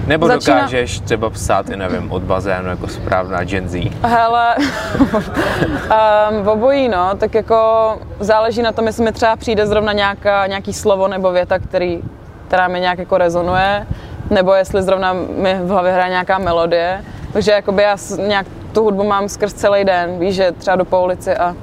Nebo 0.07 0.27
Začíná- 0.27 0.55
dokážeš 0.55 0.99
třeba 0.99 1.29
psát, 1.29 1.69
i 1.69 1.75
nevím, 1.75 2.11
od 2.11 2.23
bazénu 2.23 2.69
jako 2.69 2.87
správná 2.87 3.43
Gen 3.43 3.69
Z? 3.69 3.91
Hele, 4.03 4.55
um, 6.41 6.47
obojí, 6.47 6.89
no, 6.89 7.09
tak 7.17 7.35
jako 7.35 7.97
záleží 8.19 8.61
na 8.61 8.71
tom, 8.71 8.87
jestli 8.87 9.03
mi 9.03 9.11
třeba 9.11 9.35
přijde 9.35 9.67
zrovna 9.67 9.93
nějaká, 9.93 10.47
nějaký 10.47 10.73
slovo 10.73 11.07
nebo 11.07 11.31
věta, 11.31 11.59
který, 11.59 12.01
která 12.47 12.67
mi 12.67 12.79
nějak 12.79 12.99
jako 12.99 13.17
rezonuje, 13.17 13.87
nebo 14.29 14.53
jestli 14.53 14.83
zrovna 14.83 15.13
mi 15.13 15.59
v 15.63 15.69
hlavě 15.69 15.91
hraje 15.91 16.09
nějaká 16.09 16.37
melodie. 16.37 17.03
Takže 17.33 17.51
jakoby 17.51 17.83
já 17.83 17.97
nějak 18.27 18.47
tu 18.73 18.83
hudbu 18.83 19.03
mám 19.03 19.29
skrz 19.29 19.53
celý 19.53 19.83
den, 19.83 20.19
víš, 20.19 20.35
že 20.35 20.51
třeba 20.51 20.75
jdu 20.75 20.85
po 20.85 21.03
ulici 21.03 21.35
a 21.35 21.55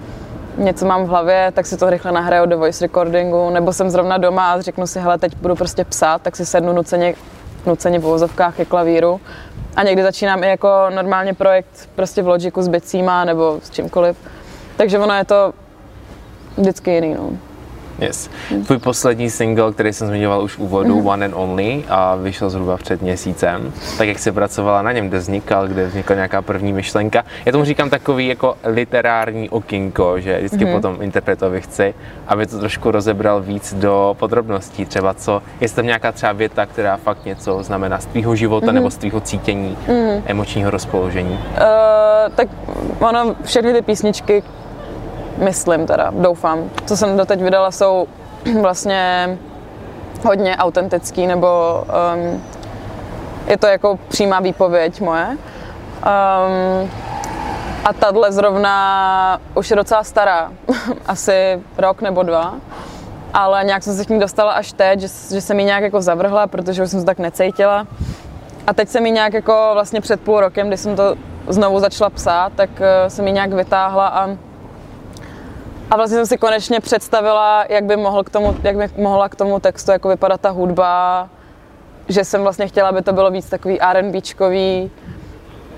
něco 0.57 0.87
mám 0.87 1.05
v 1.05 1.09
hlavě, 1.09 1.51
tak 1.55 1.67
si 1.67 1.77
to 1.77 1.91
rychle 1.91 2.13
nahraju 2.13 2.47
do 2.47 2.59
voice 2.59 2.85
recordingu, 2.85 3.51
nebo 3.51 3.73
jsem 3.73 3.91
zrovna 3.91 4.19
doma 4.19 4.53
a 4.53 4.61
řeknu 4.61 4.87
si, 4.87 5.01
hele, 5.01 5.19
teď 5.19 5.37
budu 5.37 5.55
prostě 5.55 5.85
psát, 5.85 6.23
tak 6.23 6.37
si 6.37 6.47
sednu 6.47 6.73
nuceně, 6.73 7.15
nuceně 7.67 7.99
v 7.99 8.07
uvozovkách 8.07 8.57
ke 8.57 8.65
klavíru. 8.65 9.21
A 9.77 9.83
někdy 9.83 10.03
začínám 10.03 10.45
i 10.45 10.49
jako 10.49 10.69
normálně 10.95 11.35
projekt 11.35 11.89
prostě 11.95 12.23
v 12.23 12.29
Logiku 12.29 12.63
s 12.63 12.69
bicíma 12.69 13.25
nebo 13.25 13.61
s 13.63 13.71
čímkoliv. 13.71 14.17
Takže 14.77 14.99
ono 14.99 15.15
je 15.15 15.25
to 15.25 15.53
vždycky 16.57 16.91
jiný, 16.91 17.15
no. 17.15 17.31
Yes. 17.99 18.31
Tvůj 18.67 18.79
poslední 18.79 19.31
single, 19.31 19.73
který 19.73 19.93
jsem 19.93 20.09
zmiňoval 20.09 20.43
už 20.43 20.53
v 20.55 20.59
úvodu, 20.59 20.97
Mhm. 20.97 21.07
One 21.07 21.25
and 21.27 21.35
Only, 21.37 21.85
a 21.89 22.15
vyšel 22.17 22.51
zhruba 22.51 22.77
před 22.77 23.03
měsícem. 23.03 23.73
Tak 23.99 24.09
jak 24.09 24.19
jsi 24.19 24.33
pracovala 24.33 24.83
na 24.83 24.93
něm, 24.93 25.09
kde 25.09 25.19
vznikal, 25.19 25.69
kde 25.69 25.87
vznikla 25.87 26.15
nějaká 26.17 26.43
první 26.43 26.73
myšlenka. 26.73 27.25
Já 27.47 27.53
tomu 27.53 27.65
říkám 27.65 27.91
takový 27.91 28.27
jako 28.29 28.57
literární 28.65 29.51
okinko, 29.51 30.21
že 30.21 30.39
vždycky 30.39 30.65
Mhm. 30.65 30.75
potom 30.75 30.97
interpretovi 31.01 31.61
chci, 31.61 31.95
aby 32.29 32.47
to 32.47 32.59
trošku 32.59 32.91
rozebral 32.91 33.41
víc 33.41 33.75
do 33.75 34.17
podrobností. 34.19 34.87
Třeba 34.87 35.15
co, 35.15 35.43
jestli 35.61 35.77
tam 35.77 35.87
nějaká 35.87 36.13
třeba 36.13 36.33
věta, 36.33 36.67
která 36.67 36.97
fakt 36.97 37.25
něco 37.25 37.63
znamená 37.63 37.99
z 37.99 38.07
tvýho 38.07 38.37
života 38.37 38.67
Mhm. 38.67 38.75
nebo 38.75 38.91
z 38.91 38.97
tvýho 38.97 39.21
cítění, 39.21 39.77
emočního 40.27 40.71
rozpoložení. 40.71 41.33
Uh, 41.33 42.33
tak 42.35 42.49
ono, 43.01 43.37
všechny 43.45 43.73
ty 43.73 43.83
písničky, 43.83 44.43
myslím 45.37 45.87
teda, 45.87 46.13
doufám, 46.15 46.71
co 46.87 46.97
jsem 46.97 47.17
doteď 47.17 47.43
vydala, 47.43 47.71
jsou 47.71 48.07
vlastně 48.61 49.39
hodně 50.25 50.57
autentický, 50.57 51.27
nebo 51.27 51.83
um, 52.15 52.43
je 53.47 53.59
to 53.59 53.67
jako 53.67 53.99
přímá 54.09 54.41
výpověď 54.41 55.01
moje. 55.01 55.27
Um, 55.27 56.91
a 57.85 57.93
tahle 57.93 58.33
zrovna 58.33 59.41
už 59.55 59.71
je 59.71 59.77
docela 59.77 60.05
stará, 60.05 60.53
asi 61.07 61.63
rok 61.79 62.03
nebo 62.03 62.23
dva, 62.23 62.55
ale 63.35 63.65
nějak 63.65 63.83
jsem 63.83 63.97
se 63.97 64.05
k 64.05 64.09
ní 64.09 64.21
dostala 64.21 64.53
až 64.53 64.73
teď, 64.73 65.01
že, 65.01 65.09
že 65.35 65.41
jsem 65.41 65.61
ji 65.61 65.65
nějak 65.65 65.83
jako 65.83 66.03
zavrhla, 66.03 66.47
protože 66.47 66.83
už 66.83 66.91
jsem 66.91 67.01
se 67.01 67.07
tak 67.07 67.19
necítila. 67.19 67.87
A 68.67 68.73
teď 68.73 68.89
jsem 68.89 69.07
ji 69.07 69.13
nějak 69.13 69.35
jako 69.35 69.71
vlastně 69.73 70.01
před 70.01 70.21
půl 70.21 70.41
rokem, 70.41 70.69
kdy 70.69 70.77
jsem 70.77 70.97
to 70.97 71.15
znovu 71.49 71.81
začala 71.81 72.11
psát, 72.11 72.53
tak 72.57 72.71
eh, 72.81 73.11
jsem 73.11 73.27
ji 73.27 73.33
nějak 73.33 73.53
vytáhla 73.53 74.09
a 74.09 74.29
a 75.93 75.97
vlastně 75.97 76.17
jsem 76.17 76.27
si 76.27 76.39
konečně 76.39 76.81
představila, 76.81 77.65
jak 77.69 77.85
by, 77.85 77.97
mohl 77.97 78.25
k 78.25 78.31
tomu, 78.31 78.57
jak 78.63 78.77
by 78.77 78.89
mohla 78.97 79.29
k 79.29 79.35
tomu 79.37 79.61
textu 79.61 79.91
jako 79.91 80.09
vypadat 80.09 80.41
ta 80.41 80.51
hudba, 80.51 81.29
že 82.09 82.25
jsem 82.25 82.43
vlastně 82.43 82.67
chtěla, 82.69 82.89
aby 82.89 83.03
to 83.03 83.13
bylo 83.13 83.31
víc 83.31 83.49
takový 83.49 83.81
R&Bčkový, 83.81 84.91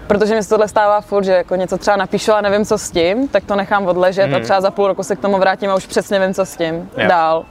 protože 0.07 0.35
mi 0.35 0.43
se 0.43 0.49
tohle 0.49 0.69
stává 0.69 1.01
furt, 1.01 1.25
že 1.25 1.33
jako 1.33 1.57
něco 1.57 1.79
třeba 1.79 1.97
napíšu 1.97 2.33
a 2.33 2.41
nevím, 2.41 2.65
co 2.65 2.79
s 2.79 2.91
tím, 2.91 3.29
tak 3.29 3.45
to 3.45 3.57
nechám 3.57 3.87
odležet 3.87 4.27
Mhm. 4.27 4.35
a 4.35 4.41
třeba 4.41 4.61
za 4.61 4.71
půl 4.71 4.87
roku 4.87 5.03
se 5.03 5.17
k 5.17 5.21
tomu 5.21 5.39
vrátím 5.39 5.71
a 5.71 5.75
už 5.75 5.87
přesně 5.87 6.21
vím, 6.21 6.35
co 6.35 6.47
s 6.47 6.57
tím 6.57 6.91
Jo. 6.97 7.09
dál. 7.09 7.45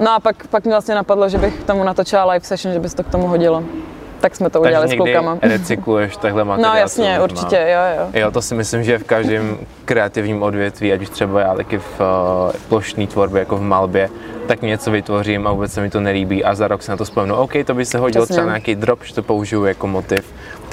No 0.00 0.10
a 0.14 0.20
pak, 0.20 0.46
pak 0.46 0.64
mi 0.64 0.70
vlastně 0.70 0.94
napadlo, 0.94 1.28
že 1.28 1.38
bych 1.38 1.60
k 1.60 1.66
tomu 1.66 1.84
natočila 1.84 2.24
live 2.32 2.44
session, 2.44 2.74
že 2.74 2.80
by 2.80 2.88
se 2.88 2.96
to 2.96 3.02
k 3.04 3.08
tomu 3.10 3.26
hodilo. 3.26 3.62
Tak 4.24 4.36
jsme 4.36 4.50
to 4.50 4.60
Takže 4.60 4.70
udělali 4.70 4.88
s 4.88 4.94
klukama. 4.94 5.38
recykluješ 5.42 6.16
takhle 6.16 6.44
materiál. 6.44 6.72
No 6.74 6.78
jasně, 6.80 7.20
určitě, 7.20 7.56
jo, 7.56 7.80
jo. 8.02 8.20
Jo, 8.20 8.30
to 8.30 8.42
si 8.42 8.54
myslím, 8.54 8.84
že 8.84 8.98
v 8.98 9.04
každém 9.04 9.58
kreativním 9.84 10.42
odvětví, 10.42 10.92
ať 10.92 11.00
už 11.02 11.08
třeba 11.08 11.40
já 11.40 11.54
taky 11.54 11.78
v 11.78 12.00
uh, 12.00 12.52
plošné 12.68 13.06
tvorbě, 13.06 13.38
jako 13.40 13.56
v 13.56 13.62
malbě, 13.62 14.08
tak 14.46 14.62
něco 14.62 14.90
vytvořím 14.90 15.46
a 15.46 15.52
vůbec 15.52 15.72
se 15.72 15.80
mi 15.80 15.90
to 15.90 16.00
nelíbí 16.00 16.44
a 16.44 16.54
za 16.54 16.68
rok 16.68 16.82
se 16.82 16.90
na 16.92 16.96
to 16.96 17.04
vzpomenu, 17.04 17.34
OK, 17.34 17.52
to 17.66 17.74
by 17.74 17.84
se 17.84 17.98
hodilo 17.98 18.24
Přesně. 18.24 18.34
třeba 18.34 18.46
nějaký 18.46 18.74
drop, 18.74 19.04
že 19.04 19.14
to 19.14 19.22
použiju 19.22 19.64
jako 19.64 19.86
motiv, 19.86 20.24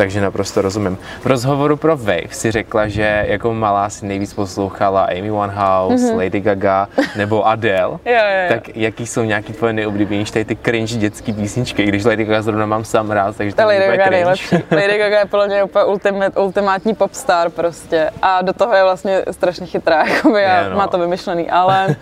takže 0.01 0.21
naprosto 0.21 0.61
rozumím. 0.61 0.97
V 1.21 1.25
rozhovoru 1.25 1.77
pro 1.77 1.97
Wave 1.97 2.33
si 2.33 2.51
řekla, 2.51 2.87
že 2.87 3.25
jako 3.27 3.53
malá 3.53 3.89
si 3.89 4.05
nejvíc 4.05 4.33
poslouchala 4.33 5.03
Amy 5.03 5.31
Winehouse, 5.31 5.95
mm-hmm. 5.95 6.17
Lady 6.17 6.39
Gaga 6.39 6.87
nebo 7.15 7.47
Adele. 7.47 7.99
Jo, 8.05 8.13
jo, 8.13 8.41
jo. 8.43 8.49
Tak 8.49 8.75
jaký 8.75 9.07
jsou 9.07 9.23
nějaký 9.23 9.53
tvoje 9.53 9.73
nejoblíbenější 9.73 10.31
tady 10.31 10.45
ty 10.45 10.55
cringe 10.55 10.95
dětský 10.95 11.33
písničky, 11.33 11.83
když 11.83 12.05
Lady 12.05 12.25
Gaga 12.25 12.41
zrovna 12.41 12.65
mám 12.65 12.83
sám 12.85 13.11
rád, 13.11 13.37
takže 13.37 13.55
to 13.55 13.61
Ta 13.61 13.71
je 13.71 13.79
Lady 13.79 13.97
Gaga 13.97 14.09
nejlepší. 14.09 14.55
Lady 14.71 14.97
Gaga 14.97 15.19
je 15.19 15.25
podle 15.25 15.47
mě 15.47 15.63
úplně 15.63 15.85
ultimate, 15.85 16.39
ultimátní 16.39 16.95
popstar 16.95 17.49
prostě. 17.49 18.09
A 18.21 18.41
do 18.41 18.53
toho 18.53 18.75
je 18.75 18.83
vlastně 18.83 19.21
strašně 19.31 19.67
chytrá, 19.67 20.05
jakoby, 20.15 20.45
a 20.45 20.69
no. 20.69 20.77
má 20.77 20.87
to 20.87 20.99
vymyšlený, 20.99 21.49
ale... 21.49 21.95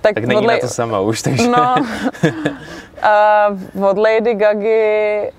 Tak, 0.00 0.14
Tak 0.14 0.24
není 0.24 0.40
od 0.40 0.46
na 0.46 0.58
to 0.58 0.68
sama 0.68 1.00
už, 1.00 1.22
takže... 1.22 1.48
No, 1.48 1.74
a 3.02 3.46
od 3.90 3.98
Lady 3.98 4.34
Gagy, 4.34 5.30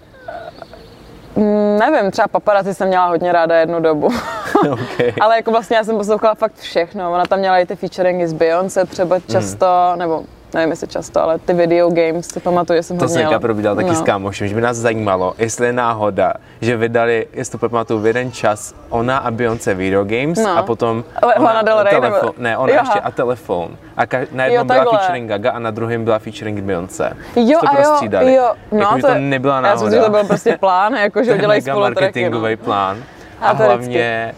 nevím, 1.80 2.12
třeba 2.12 2.28
paparazzi 2.28 2.74
jsem 2.74 2.88
měla 2.88 3.06
hodně 3.08 3.32
ráda 3.32 3.56
jednu 3.56 3.80
dobu. 3.80 4.10
okay. 4.72 5.14
Ale 5.22 5.36
jako 5.36 5.52
vlastně 5.52 5.78
já 5.78 5.84
jsem 5.84 5.98
poslouchala 5.98 6.36
fakt 6.36 6.56
všechno. 6.56 7.12
Ona 7.12 7.26
tam 7.26 7.40
měla 7.40 7.58
i 7.60 7.66
ty 7.66 7.76
featuringy 7.76 8.28
z 8.28 8.34
Beyoncé 8.34 8.86
třeba 8.86 9.16
Hmm. 9.16 9.24
často, 9.30 9.68
nebo 9.96 10.24
nevím 10.54 10.70
jestli 10.72 10.88
často, 10.88 11.24
ale 11.24 11.40
ty 11.40 11.54
video 11.54 11.90
games 11.90 12.28
si 12.28 12.40
pamatuju, 12.40 12.78
že 12.80 12.84
jsem 12.84 12.98
To 12.98 13.08
jsem 13.08 13.18
jela. 13.20 13.30
teďka 13.30 13.40
probídal 13.40 13.76
taky 13.76 13.88
No. 13.90 13.96
s 13.96 14.02
kámošem, 14.02 14.48
že 14.48 14.56
by 14.56 14.62
nás 14.62 14.78
zajímalo, 14.78 15.34
jestli 15.38 15.66
je 15.68 15.74
náhoda, 15.74 16.34
že 16.62 16.78
vydali, 16.78 17.28
jestli 17.34 17.60
to 17.60 17.70
pamatuju, 17.70 18.00
v 18.00 18.08
jeden 18.08 18.32
čas 18.32 18.76
ona 18.90 19.18
a 19.18 19.32
Beyoncé 19.32 19.74
Video 19.74 20.04
Games 20.04 20.38
No. 20.40 20.58
a 20.58 20.64
potom 20.64 21.04
Ale 21.22 21.34
Lana 21.40 21.62
Del 21.62 21.84
Rey, 21.84 21.94
telefon, 21.94 22.20
nebo- 22.22 22.34
ne, 22.38 22.58
ona 22.58 22.74
Jaha. 22.74 22.82
ještě 22.84 23.00
a 23.00 23.12
telefon. 23.12 23.70
A 23.98 24.06
ka- 24.06 24.28
na 24.32 24.46
jednom 24.46 24.60
Jo, 24.78 24.84
byla 24.84 24.98
featuring 24.98 25.30
Gaga 25.30 25.52
a 25.52 25.60
na 25.60 25.72
druhém 25.72 26.04
byla 26.04 26.20
featuring 26.20 26.60
Beyoncé. 26.60 27.14
Jo, 27.36 27.60
to 27.62 27.68
a 27.70 27.72
jo, 27.72 27.78
prostřídali. 27.78 28.34
jo, 28.34 28.54
no 28.72 28.80
jako, 28.80 28.96
že 28.98 29.02
to 29.02 29.14
nebyla 29.18 29.56
Já 29.56 29.62
náhoda. 29.62 29.80
jsem 29.80 29.90
si, 29.92 29.96
že 29.98 30.02
to 30.04 30.10
byl 30.10 30.24
prostě 30.24 30.58
plán, 30.58 30.94
jako 30.94 31.24
že 31.24 31.32
To 31.32 31.38
udělají 31.38 31.62
spolu 31.62 31.82
tracky. 31.86 32.02
marketingový 32.04 32.52
No. 32.60 32.66
plán. 32.66 32.98
A, 33.42 33.50
A 33.50 33.54
to 33.56 33.64
hlavně, 33.64 34.36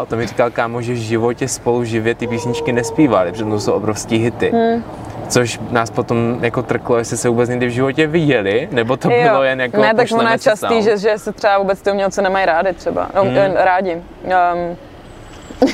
uh, 0.00 0.06
to 0.08 0.16
mi 0.16 0.26
říkal 0.26 0.50
kámo, 0.50 0.82
že 0.82 0.92
v 0.92 0.96
životě 0.96 1.48
spolu 1.48 1.84
živě 1.84 2.14
ty 2.14 2.26
písničky 2.26 2.72
nespívali, 2.72 3.30
protože 3.30 3.44
to 3.44 3.60
jsou 3.60 3.72
obrovský 3.72 4.16
hity. 4.18 4.50
Hmm. 4.50 4.84
Což 5.28 5.60
nás 5.70 5.90
potom 5.90 6.38
jako 6.44 6.62
trklo, 6.62 6.98
jestli 6.98 7.16
se 7.16 7.28
vůbec 7.28 7.48
někdy 7.48 7.66
v 7.66 7.70
životě 7.70 8.06
viděli, 8.06 8.68
nebo 8.72 8.96
to 8.96 9.08
bylo 9.08 9.42
jen 9.42 9.60
jako 9.60 9.80
ne, 9.80 9.94
tak 9.94 10.06
ono 10.12 10.30
je 10.30 10.38
častý, 10.38 10.82
že, 10.82 10.98
že 10.98 11.18
se 11.18 11.32
třeba 11.32 11.58
vůbec 11.58 11.82
ty 11.82 11.90
umělci 11.90 12.22
nemají 12.22 12.46
rádi 12.46 12.72
třeba, 12.72 13.08
no, 13.14 13.22
Hmm. 13.22 13.32
mm. 13.32 13.54
rádi. 13.54 13.94
Um, 13.94 14.76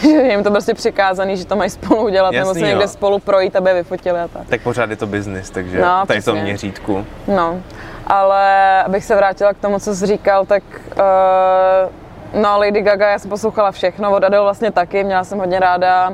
že 0.02 0.08
je 0.08 0.30
jim 0.30 0.42
to 0.44 0.50
prostě 0.50 0.74
přikázaný, 0.74 1.36
že 1.36 1.46
to 1.46 1.56
mají 1.56 1.70
spolu 1.70 2.04
udělat, 2.04 2.30
nebo 2.30 2.54
se 2.54 2.60
někde 2.60 2.82
jo. 2.82 2.88
spolu 2.88 3.18
projít, 3.18 3.56
aby 3.56 3.70
je 3.70 3.74
vyfotili 3.74 4.20
a 4.20 4.28
tak. 4.28 4.42
Tak 4.48 4.60
pořád 4.62 4.90
je 4.90 4.96
to 4.96 5.06
biznis, 5.06 5.50
takže 5.50 5.80
No, 5.80 6.06
tady 6.06 6.20
přesně. 6.20 6.42
měřítku. 6.42 7.06
No, 7.28 7.60
ale 8.06 8.82
abych 8.82 9.04
se 9.04 9.16
vrátila 9.16 9.52
k 9.52 9.58
tomu, 9.58 9.78
co 9.78 9.94
jsi 9.94 10.06
říkal, 10.06 10.46
tak 10.46 10.62
uh, 12.34 12.42
no 12.42 12.58
Lady 12.58 12.82
Gaga, 12.82 13.10
já 13.10 13.18
jsem 13.18 13.30
poslouchala 13.30 13.70
všechno, 13.72 14.10
od 14.12 14.24
Adele 14.24 14.42
vlastně 14.42 14.70
taky, 14.70 15.04
měla 15.04 15.24
jsem 15.24 15.38
hodně 15.38 15.60
ráda 15.60 16.12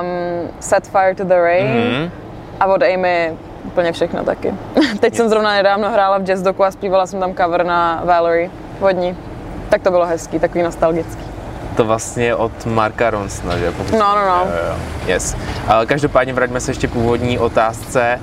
um, 0.00 0.48
Set 0.60 0.88
Fire 0.88 1.14
to 1.14 1.24
the 1.24 1.34
Rain 1.34 1.66
Mhm. 1.66 2.10
a 2.60 2.66
od 2.66 2.82
Amy 2.82 3.32
úplně 3.64 3.92
všechno 3.92 4.24
taky. 4.24 4.54
Teď 5.00 5.14
jsem 5.14 5.28
zrovna 5.28 5.50
nedávno 5.52 5.90
hrála 5.90 6.18
v 6.18 6.22
jazz 6.22 6.42
doku 6.42 6.64
a 6.64 6.70
zpívala 6.70 7.06
jsem 7.06 7.20
tam 7.20 7.34
cover 7.34 7.64
na 7.64 8.02
Valerie 8.04 8.50
vodní. 8.80 9.16
Tak 9.68 9.82
to 9.82 9.90
bylo 9.90 10.06
hezký, 10.06 10.38
takový 10.38 10.64
nostalgický. 10.64 11.22
To 11.76 11.84
vlastně 11.84 12.24
je 12.24 12.34
od 12.34 12.66
Marka 12.66 13.10
Ronsona, 13.10 13.58
že? 13.58 13.70
Pokud 13.70 13.92
No, 13.92 13.98
no, 14.16 14.24
no. 14.28 14.46
Yes. 15.06 15.36
Ale 15.68 15.86
každopádně 15.86 16.32
vraťme 16.32 16.60
se 16.60 16.70
ještě 16.70 16.86
k 16.86 16.90
původní 16.90 17.38
otázce. 17.38 18.20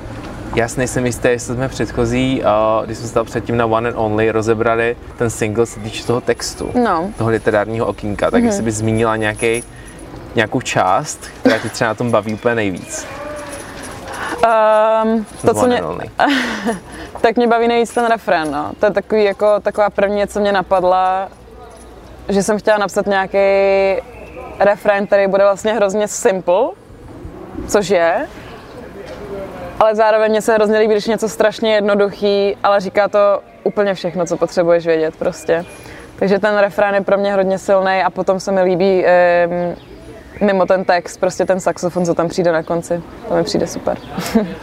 Já 0.56 0.68
si 0.68 0.78
nejsem 0.78 1.06
jistý, 1.06 1.28
jestli 1.28 1.56
jsme 1.56 1.68
předchozí, 1.70 2.42
uh, 2.80 2.86
když 2.86 2.98
jsme 2.98 3.08
se 3.08 3.24
předtím 3.24 3.58
na 3.58 3.66
One 3.66 3.90
and 3.90 3.98
Only 3.98 4.32
rozebrali 4.32 4.96
ten 5.18 5.30
single 5.30 5.66
se 5.66 5.80
týče 5.80 6.04
toho 6.06 6.22
textu, 6.22 6.72
No. 6.84 7.10
toho 7.18 7.30
literárního 7.30 7.86
okýnka, 7.86 8.32
tak 8.32 8.44
jestli 8.44 8.64
bys 8.64 8.76
zmínila 8.76 9.16
nějaký, 9.16 9.64
nějakou 10.36 10.62
část, 10.62 11.20
která 11.40 11.58
ti 11.58 11.70
třeba 11.70 11.88
na 11.88 11.96
tom 11.96 12.12
baví 12.12 12.34
úplně 12.34 12.56
nejvíc. 12.56 13.08
Um, 15.04 15.26
to, 15.42 15.54
co 15.54 15.68
mě, 15.68 15.84
tak 17.22 17.36
mě 17.36 17.48
baví 17.48 17.68
nejvíc 17.68 17.94
ten 17.94 18.06
refrén, 18.06 18.52
no. 18.52 18.72
To 18.80 18.86
je 18.86 18.92
takový 18.92 19.24
jako, 19.24 19.60
taková 19.60 19.90
první, 19.90 20.28
co 20.28 20.40
mě 20.40 20.52
napadla, 20.52 21.30
že 22.30 22.44
jsem 22.44 22.60
chtěla 22.60 22.78
napsat 22.78 23.08
nějaký 23.08 23.38
refrén, 24.60 25.08
který 25.08 25.28
bude 25.28 25.44
vlastně 25.44 25.74
hrozně 25.74 26.08
simple, 26.08 26.70
což 27.68 27.90
je, 27.90 28.28
ale 29.80 29.96
zároveň 29.96 30.32
mě 30.32 30.42
se 30.42 30.54
hrozně 30.54 30.80
líbí, 30.80 30.94
když 30.94 31.08
je 31.08 31.12
něco 31.12 31.30
strašně 31.30 31.74
jednoduchý, 31.76 32.58
ale 32.64 32.80
říká 32.80 33.08
to 33.08 33.42
úplně 33.64 33.94
všechno, 33.94 34.26
co 34.26 34.38
potřebuješ 34.38 34.86
vědět 34.86 35.16
prostě. 35.16 35.66
Takže 36.20 36.40
ten 36.40 36.58
refrén 36.58 36.96
je 36.96 37.02
pro 37.02 37.18
mě 37.18 37.34
hodně 37.34 37.58
silný 37.58 38.04
a 38.04 38.10
potom 38.10 38.40
se 38.40 38.52
mi 38.52 38.62
líbí 38.62 39.04
um, 39.04 39.89
mimo 40.42 40.66
ten 40.66 40.86
text, 40.86 41.20
prostě 41.20 41.46
ten 41.46 41.60
saxofon, 41.60 42.06
co 42.06 42.14
tam 42.14 42.28
přijde 42.28 42.52
na 42.52 42.64
konci. 42.64 43.02
To 43.28 43.34
mi 43.34 43.44
přijde 43.44 43.68
super. 43.68 43.98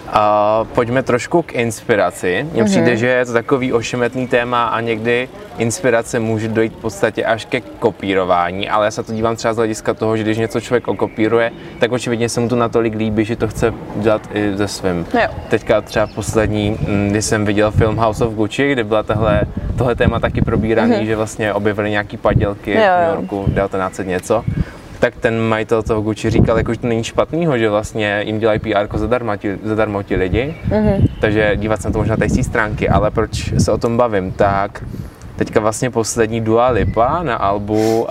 A 0.09 0.65
pojďme 0.75 1.03
trošku 1.03 1.43
k 1.43 1.53
inspiraci. 1.53 2.47
Mně 2.53 2.65
přijde, 2.65 2.97
že 2.97 3.07
je 3.07 3.27
to 3.27 3.33
takový 3.33 3.73
ošemetný 3.73 4.29
téma 4.29 4.67
a 4.67 4.81
někdy 4.81 5.29
inspirace 5.59 6.19
může 6.19 6.49
dojít 6.49 6.73
v 6.73 6.77
podstatě 6.77 7.25
až 7.25 7.45
ke 7.45 7.61
kopírování, 7.61 8.69
ale 8.69 8.85
já 8.85 8.91
se 8.91 9.03
to 9.03 9.13
dívám 9.13 9.37
třeba 9.37 9.55
z 9.55 9.57
hlediska 9.57 9.95
toho, 9.95 10.17
že 10.17 10.23
když 10.23 10.39
něco 10.39 10.61
člověk 10.61 10.89
okopíruje, 10.89 11.53
tak 11.81 11.93
očividně 11.93 12.29
se 12.29 12.41
mu 12.41 12.49
to 12.49 12.57
natolik 12.57 12.95
líbí, 12.95 13.25
že 13.25 13.37
to 13.37 13.49
chce 13.49 13.75
dělat 13.97 14.23
i 14.35 14.57
ze 14.57 14.69
svým. 14.69 15.07
Jo. 15.15 15.29
Teďka 15.49 15.81
třeba 15.81 16.07
poslední, 16.07 16.71
mm, 16.71 17.09
když 17.11 17.25
jsem 17.25 17.45
viděl 17.45 17.71
film 17.71 17.97
House 17.97 18.25
of 18.25 18.35
Gucci, 18.35 18.73
kde 18.73 18.85
byla 18.85 19.03
tahle, 19.03 19.41
tohle 19.79 19.95
téma 19.95 20.21
taky 20.21 20.43
probíraný, 20.43 21.07
že 21.07 21.17
vlastně 21.17 21.53
objevili 21.53 21.91
nějaký 21.91 22.17
padělky 22.17 22.71
Jo, 22.71 22.77
v 22.77 22.81
New 22.81 23.09
jo. 23.09 23.15
Yorku 23.15 23.45
1900 23.55 24.07
něco. 24.07 24.45
Tak 25.01 25.17
ten 25.17 25.41
majitel 25.41 25.83
toho 25.83 26.03
Gucci 26.03 26.31
říkal, 26.31 26.59
jako, 26.59 26.75
že 26.75 26.81
to 26.81 26.87
není 26.87 27.05
špatného, 27.05 27.59
že 27.59 27.71
vlastně 27.71 28.23
jim 28.27 28.39
dělají 28.39 28.59
PR 28.59 28.99
zadarmo 28.99 29.37
ti, 29.37 29.59
zadarmo 29.63 30.03
ti 30.03 30.17
lidi, 30.17 30.57
mm-hmm. 30.69 31.09
takže 31.21 31.53
dívat 31.57 31.83
se 31.83 31.89
na 31.89 31.93
to 31.93 31.99
možná 31.99 32.17
té 32.17 32.29
stránky, 32.29 32.89
ale 32.89 33.11
proč 33.11 33.53
se 33.59 33.73
o 33.73 33.79
tom 33.79 33.97
bavím, 33.97 34.33
tak 34.33 34.85
teďka 35.37 35.61
vlastně 35.61 35.91
poslední 35.91 36.41
Dua 36.41 36.69
Lipa 36.69 37.23
na 37.23 37.37
albu 37.37 38.03
uh, 38.03 38.07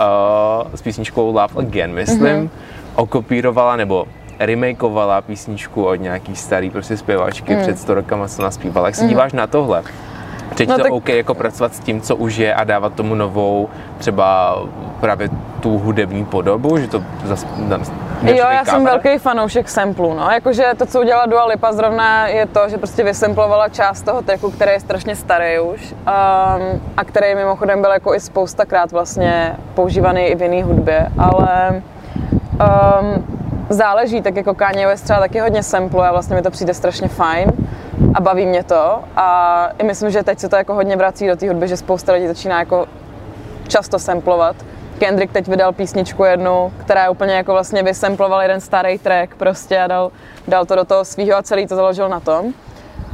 s 0.75 0.82
písničkou 0.82 1.25
Love 1.25 1.56
Again, 1.58 1.94
myslím, 1.94 2.27
mm-hmm. 2.27 2.50
okopírovala 2.96 3.75
nebo 3.75 4.08
remakeovala 4.39 5.22
písničku 5.22 5.86
od 5.86 5.96
nějaký 5.96 6.36
starý 6.36 6.70
prostě 6.70 6.98
zpěvačky 6.98 7.56
mm. 7.56 7.62
před 7.62 7.80
100 7.80 7.94
rokama, 7.94 8.27
co 8.27 8.42
naspívala. 8.42 8.88
Jak 8.88 8.96
se 8.96 9.04
mm. 9.04 9.10
díváš 9.10 9.34
na 9.34 9.48
tohle? 9.48 9.84
Teď 10.56 10.70
no, 10.70 10.78
to 10.78 10.84
tak... 10.84 10.92
OK 10.92 11.10
jako 11.10 11.34
pracovat 11.34 11.75
s 11.75 11.80
tím, 11.80 12.02
co 12.02 12.16
už 12.16 12.36
je 12.36 12.54
a 12.54 12.64
dávat 12.64 12.94
tomu 12.94 13.16
novou 13.16 13.70
třeba 13.98 14.58
právě 15.00 15.30
tu 15.60 15.78
hudební 15.78 16.25
podobu, 16.25 16.78
že 16.78 16.88
to 16.88 17.04
zase 17.24 17.48
Jo, 18.24 18.46
já 18.52 18.66
jsem 18.66 18.86
velký 18.86 19.18
fanoušek 19.18 19.70
samplu, 19.70 20.14
no. 20.14 20.30
Jakože 20.32 20.64
to, 20.78 20.86
co 20.86 21.02
udělala 21.02 21.25
Dua 21.25 21.46
Lipa 21.46 21.74
zrovna 21.74 22.28
je 22.28 22.46
to, 22.46 22.70
že 22.70 22.78
prostě 22.78 23.04
vysemplovala 23.04 23.70
část 23.70 24.02
toho 24.02 24.22
tracku, 24.22 24.52
který 24.52 24.72
je 24.72 24.80
strašně 24.80 25.16
starý 25.16 25.60
už 25.60 25.92
um, 25.92 25.98
a 26.98 27.04
který 27.06 27.36
mimochodem 27.36 27.82
byl 27.82 27.92
jako 27.92 28.16
i 28.16 28.20
spoustakrát 28.20 28.92
vlastně 28.92 29.56
používaný 29.74 30.22
i 30.22 30.36
v 30.36 30.42
jiné 30.42 30.64
hudbě, 30.64 31.08
ale 31.18 31.82
um, 32.22 33.25
záleží, 33.70 34.22
tak 34.22 34.36
jako 34.36 34.54
Kanye 34.54 34.88
West 34.88 35.04
třeba 35.04 35.20
taky 35.20 35.40
hodně 35.40 35.64
sampluje 35.64 36.08
a 36.08 36.12
vlastně 36.12 36.36
mi 36.36 36.42
to 36.42 36.52
přijde 36.52 36.74
strašně 36.74 37.08
fajn 37.08 37.52
a 38.14 38.22
baví 38.22 38.46
mě 38.46 38.64
to 38.64 39.00
a 39.16 39.70
i 39.78 39.84
myslím, 39.84 40.10
že 40.12 40.24
teď 40.24 40.40
se 40.40 40.50
to 40.50 40.56
jako 40.56 40.74
hodně 40.74 40.96
vrací 40.96 41.28
do 41.28 41.36
té 41.36 41.48
hudby, 41.48 41.68
že 41.68 41.78
spousta 41.78 42.14
lidí 42.14 42.28
začíná 42.28 42.60
jako 42.60 42.86
často 43.68 44.00
samplovat. 44.00 44.56
Kendrick 45.00 45.34
teď 45.34 45.48
vydal 45.48 45.74
písničku 45.74 46.24
jednu, 46.24 46.74
která 46.78 47.04
je 47.04 47.10
úplně 47.10 47.34
jako 47.34 47.52
vlastně 47.52 47.84
vysemploval 47.84 48.42
jeden 48.42 48.62
starý 48.62 49.00
track 49.00 49.36
prostě 49.36 49.80
a 49.80 49.88
dal, 49.88 50.12
dal 50.48 50.66
to 50.66 50.75
do 50.75 50.86
toho 50.86 51.06
svého 51.06 51.38
a 51.38 51.44
celý 51.44 51.68
to 51.68 51.75
založil 51.75 52.10
na 52.10 52.20
tom. 52.20 52.54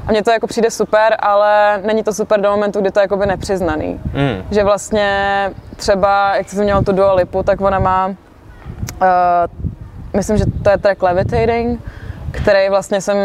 A 0.08 0.12
mně 0.12 0.24
to 0.24 0.32
jako 0.32 0.48
přijde 0.48 0.72
super, 0.72 1.16
ale 1.20 1.82
není 1.86 2.04
to 2.04 2.14
super 2.14 2.42
do 2.42 2.52
momentu, 2.52 2.82
kdy 2.82 2.92
to 2.92 3.00
je 3.00 3.02
jakoby 3.02 3.26
nepřiznaný. 3.26 4.00
Mm. 4.14 4.44
Že 4.52 4.64
vlastně 4.64 5.10
třeba, 5.76 6.36
jak 6.36 6.50
jsem 6.50 6.64
měl 6.64 6.84
tu 6.84 6.92
Dua 6.92 7.14
Lipu, 7.14 7.44
tak 7.44 7.62
ona 7.62 7.80
má, 7.80 8.08
uh, 8.08 8.16
myslím, 10.14 10.38
že 10.38 10.46
to 10.64 10.70
je 10.70 10.78
track 10.78 11.04
Levitating, 11.04 11.82
který 12.32 12.70
vlastně 12.70 13.02
jsem 13.02 13.18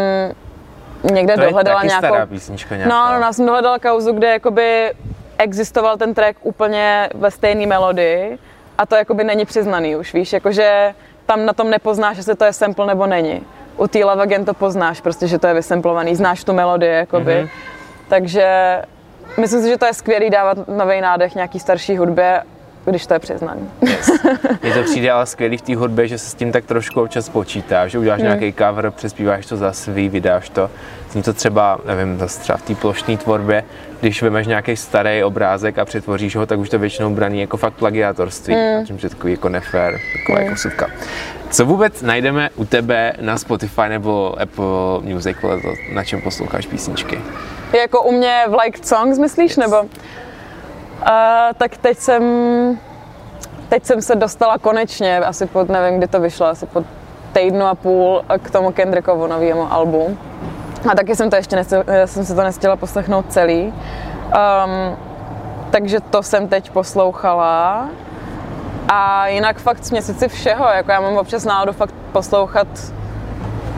někde 1.11 1.35
to 1.35 1.41
dohledala 1.41 1.81
je 1.83 1.87
nějakou... 1.87 2.07
stará 2.07 2.25
písnička 2.25 2.75
nějaká. 2.75 2.95
No, 2.95 3.11
no, 3.11 3.19
no, 3.19 3.25
já 3.25 3.33
jsem 3.33 3.45
dohledala 3.45 3.79
kauzu, 3.79 4.13
kde 4.13 4.27
jakoby 4.27 4.93
existoval 5.37 5.97
ten 5.97 6.13
track 6.13 6.37
úplně 6.41 7.09
ve 7.13 7.31
stejné 7.31 7.65
melodii 7.65 8.37
a 8.77 8.85
to 8.85 8.95
jakoby 8.95 9.23
není 9.23 9.45
přiznaný 9.45 9.95
už, 9.95 10.13
víš, 10.13 10.33
jakože 10.33 10.93
tam 11.25 11.45
na 11.45 11.53
tom 11.53 11.69
nepoznáš, 11.69 12.17
jestli 12.17 12.35
to 12.35 12.45
je 12.45 12.53
sample 12.53 12.87
nebo 12.87 13.07
není. 13.07 13.41
U 13.77 13.87
té 13.87 14.05
Love 14.05 14.23
Again 14.23 14.45
to 14.45 14.53
poznáš, 14.53 15.01
prostě, 15.01 15.27
že 15.27 15.39
to 15.39 15.47
je 15.47 15.53
vysemplovaný, 15.53 16.15
znáš 16.15 16.43
tu 16.43 16.53
melodii, 16.53 16.93
jakoby. 16.93 17.43
Mm-hmm. 17.43 17.49
Takže 18.07 18.81
myslím 19.37 19.61
si, 19.61 19.69
že 19.69 19.77
to 19.77 19.85
je 19.85 19.93
skvělý 19.93 20.29
dávat 20.29 20.67
nový 20.67 21.01
nádech 21.01 21.35
nějaký 21.35 21.59
starší 21.59 21.97
hudbě 21.97 22.43
když 22.91 23.07
to 23.07 23.13
je 23.13 23.19
přiznaný. 23.19 23.69
Yes. 23.81 24.11
Mně 24.63 24.73
to 24.73 24.83
přijde 24.83 25.11
ale 25.11 25.25
skvělý 25.25 25.57
v 25.57 25.61
té 25.61 25.75
hudbě, 25.75 26.07
že 26.07 26.17
se 26.17 26.29
s 26.29 26.33
tím 26.33 26.51
tak 26.51 26.65
trošku 26.65 27.01
občas 27.01 27.29
počítá, 27.29 27.87
že 27.87 27.99
uděláš 27.99 28.21
hmm. 28.21 28.39
nějaký 28.39 28.53
cover, 28.53 28.91
přespíváš 28.91 29.45
to 29.45 29.57
za 29.57 29.73
svý, 29.73 30.09
vydáš 30.09 30.49
to. 30.49 30.69
Zní 31.11 31.23
to 31.23 31.33
třeba, 31.33 31.77
nevím, 31.85 32.17
zase 32.17 32.39
třeba 32.39 32.57
v 32.57 32.61
té 32.61 32.75
plošné 32.75 33.17
tvorbě, 33.17 33.63
když 33.99 34.21
vemeš 34.21 34.47
nějaký 34.47 34.75
starý 34.75 35.23
obrázek 35.23 35.77
a 35.77 35.85
přetvoříš 35.85 36.35
ho, 36.35 36.45
tak 36.45 36.59
už 36.59 36.69
to 36.69 36.79
většinou 36.79 37.09
braní 37.09 37.41
jako 37.41 37.57
fakt 37.57 37.73
plagiátorství, 37.73 38.55
mm. 38.55 38.85
čímž 38.85 39.03
je 39.03 39.09
takový 39.09 39.33
jako 39.33 39.49
nefér, 39.49 39.99
taková 40.19 40.39
mm. 40.39 40.45
jako 40.45 40.57
suvka. 40.57 40.87
Co 41.49 41.65
vůbec 41.65 42.01
najdeme 42.01 42.49
u 42.55 42.65
tebe 42.65 43.13
na 43.21 43.37
Spotify 43.37 43.89
nebo 43.89 44.41
Apple 44.41 44.65
Music, 45.01 45.37
na 45.93 46.03
čem 46.03 46.21
posloucháš 46.21 46.67
písničky? 46.67 47.21
Jako 47.79 48.01
u 48.01 48.11
mě 48.11 48.43
v 48.47 48.53
Liked 48.63 48.87
Songs, 48.87 49.19
myslíš, 49.19 49.51
yes. 49.51 49.57
nebo? 49.57 49.77
A, 51.03 51.49
tak 51.57 51.77
teď 51.77 51.97
jsem, 51.97 52.23
teď 53.69 53.85
jsem 53.85 54.01
se 54.01 54.15
dostala 54.15 54.57
konečně, 54.57 55.17
asi 55.17 55.45
pod, 55.45 55.69
nevím, 55.69 55.97
kdy 55.97 56.07
to 56.07 56.19
vyšlo, 56.19 56.45
asi 56.45 56.65
pod 56.65 56.85
týdnu 57.33 57.65
a 57.65 57.75
půl 57.75 58.23
k 58.43 58.51
tomu 58.51 58.71
Kendrickovu 58.71 59.27
novému 59.27 59.73
albu. 59.73 60.17
A 60.91 60.95
taky 60.95 61.15
jsem 61.15 61.29
to 61.29 61.35
ještě 61.35 61.55
nestěla, 61.55 61.83
jsem 62.05 62.25
se 62.25 62.35
to 62.35 62.43
nestihla 62.43 62.75
poslechnout 62.75 63.25
celý. 63.29 63.63
Um, 63.63 64.97
takže 65.69 65.99
to 65.99 66.23
jsem 66.23 66.47
teď 66.47 66.69
poslouchala. 66.69 67.89
A 68.87 69.27
jinak 69.27 69.57
fakt 69.59 69.85
směsici 69.85 70.27
všeho, 70.27 70.65
jako 70.65 70.91
já 70.91 71.01
mám 71.01 71.17
občas 71.17 71.45
náladu 71.45 71.73
fakt 71.73 71.95
poslouchat 72.11 72.67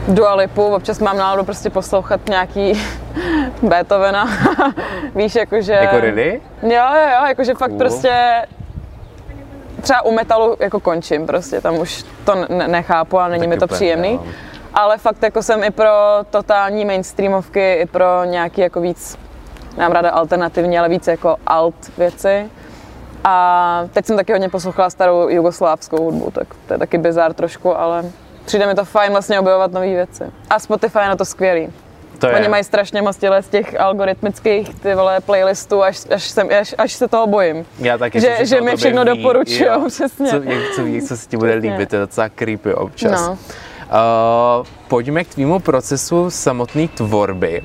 Dua 0.10 0.36
Lipu, 0.36 0.63
občas 0.63 1.00
mám 1.00 1.17
náladu 1.17 1.43
prostě 1.43 1.69
poslouchat 1.69 2.30
nějaký 2.30 2.74
Beethovena, 3.62 4.28
víš, 5.15 5.36
jakože... 5.36 5.74
Jako 5.74 6.00
really? 6.00 6.41
Jo, 6.62 6.69
jo, 6.69 7.10
jo, 7.19 7.26
jakože 7.28 7.54
fakt 7.54 7.69
cool. 7.69 7.80
prostě 7.80 8.45
třeba 9.82 10.02
u 10.02 10.12
metalu 10.12 10.56
jako 10.60 10.80
končím 10.80 11.28
prostě, 11.28 11.62
tam 11.62 11.80
už 11.80 12.06
to 12.26 12.36
nechápu 12.67 13.19
a 13.19 13.28
není 13.28 13.41
tak 13.41 13.50
mi 13.50 13.58
to 13.58 13.65
úplně, 13.65 13.76
příjemný. 13.76 14.13
Jo. 14.13 14.24
Ale 14.74 14.98
fakt 14.98 15.24
jako 15.24 15.43
jsem 15.43 15.63
i 15.63 15.72
pro 15.72 15.89
totální 16.30 16.86
mainstreamovky, 16.86 17.74
i 17.74 17.86
pro 17.86 18.24
nějaký 18.26 18.62
jako 18.62 18.82
víc, 18.82 19.17
mám 19.78 19.91
ráda 19.91 20.10
alternativní, 20.10 20.80
ale 20.80 20.89
víc 20.89 21.08
jako 21.08 21.38
alt 21.48 21.98
věci. 21.98 22.50
A 23.24 23.84
teď 23.93 24.06
jsem 24.06 24.17
taky 24.17 24.32
hodně 24.32 24.50
poslouchala 24.50 24.89
starou 24.89 25.30
jugoslávskou 25.30 26.04
hudbu, 26.04 26.32
tak 26.32 26.48
to 26.67 26.74
je 26.74 26.78
taky 26.78 26.98
bizár 26.98 27.34
trošku, 27.34 27.80
ale 27.80 28.06
přijde 28.49 28.67
mi 28.67 28.75
to 28.75 28.85
fajn 28.85 29.12
vlastně 29.12 29.39
objevovat 29.39 29.71
nové 29.71 29.88
věci. 29.88 30.23
A 30.49 30.59
Spotify 30.59 30.99
je 30.99 31.07
na 31.07 31.15
to 31.15 31.25
skvělý. 31.25 31.69
To 32.19 32.27
je. 32.27 32.35
Oni 32.35 32.47
mají 32.47 32.63
strašně 32.63 33.01
moc 33.01 33.15
z 33.41 33.47
těch 33.49 33.79
algoritmických 33.79 34.75
ty 34.75 34.95
vole 34.95 35.19
playlistů, 35.19 35.83
až, 35.83 36.01
až, 36.15 36.23
jsem, 36.23 36.49
až, 36.59 36.75
až 36.77 36.93
se 36.93 37.07
toho 37.07 37.27
bojím. 37.27 37.65
Já 37.79 37.97
taky. 37.97 38.21
Že, 38.21 38.38
že 38.41 38.62
mi 38.62 38.75
všechno 38.75 39.03
doporučují, 39.03 39.69
přesně. 39.88 40.29
Co, 40.29 40.35
jak, 40.35 40.71
co 40.75 40.83
ví, 40.83 41.01
co 41.01 41.17
se 41.17 41.29
ti 41.29 41.38
bude 41.38 41.53
líbit, 41.53 41.89
to 41.89 41.95
je 41.95 41.99
docela 41.99 42.29
creepy 42.29 42.73
občas. 42.73 43.21
No. 43.21 43.31
Uh, 43.31 44.65
pojďme 44.88 45.23
k 45.23 45.27
tvýmu 45.27 45.59
procesu 45.59 46.29
samotné 46.29 46.88
tvorby, 46.88 47.62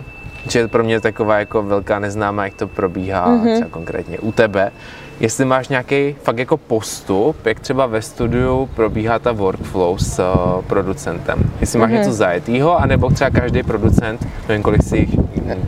že 0.49 0.59
je 0.59 0.68
pro 0.68 0.85
mě 0.85 1.01
taková 1.01 1.38
jako 1.38 1.62
velká 1.62 1.99
neznámá, 1.99 2.44
jak 2.44 2.55
to 2.55 2.68
probíhá 2.68 3.29
mm-hmm. 3.29 3.55
třeba 3.55 3.70
konkrétně 3.70 4.18
u 4.18 4.33
tebe 4.33 4.73
jestli 5.20 5.44
máš 5.44 5.68
nějaký 5.68 6.16
fakt 6.22 6.38
jako 6.38 6.57
postup, 6.57 7.46
jak 7.46 7.61
třeba 7.61 7.87
ve 7.87 8.03
studiu 8.03 8.68
probíhá 8.74 9.18
ta 9.18 9.33
workflow 9.33 9.98
s 9.98 10.18
uh, 10.18 10.62
producentem. 10.62 11.50
Jestli 11.61 11.79
máš 11.79 11.90
mm-hmm. 11.90 11.94
něco 11.94 12.12
zajetýho, 12.12 12.81
anebo 12.81 13.11
třeba 13.11 13.31
každý 13.31 13.62
producent, 13.62 14.27
nevím, 14.48 14.62
kolik 14.62 14.83
si 14.83 14.96
jich 14.96 15.11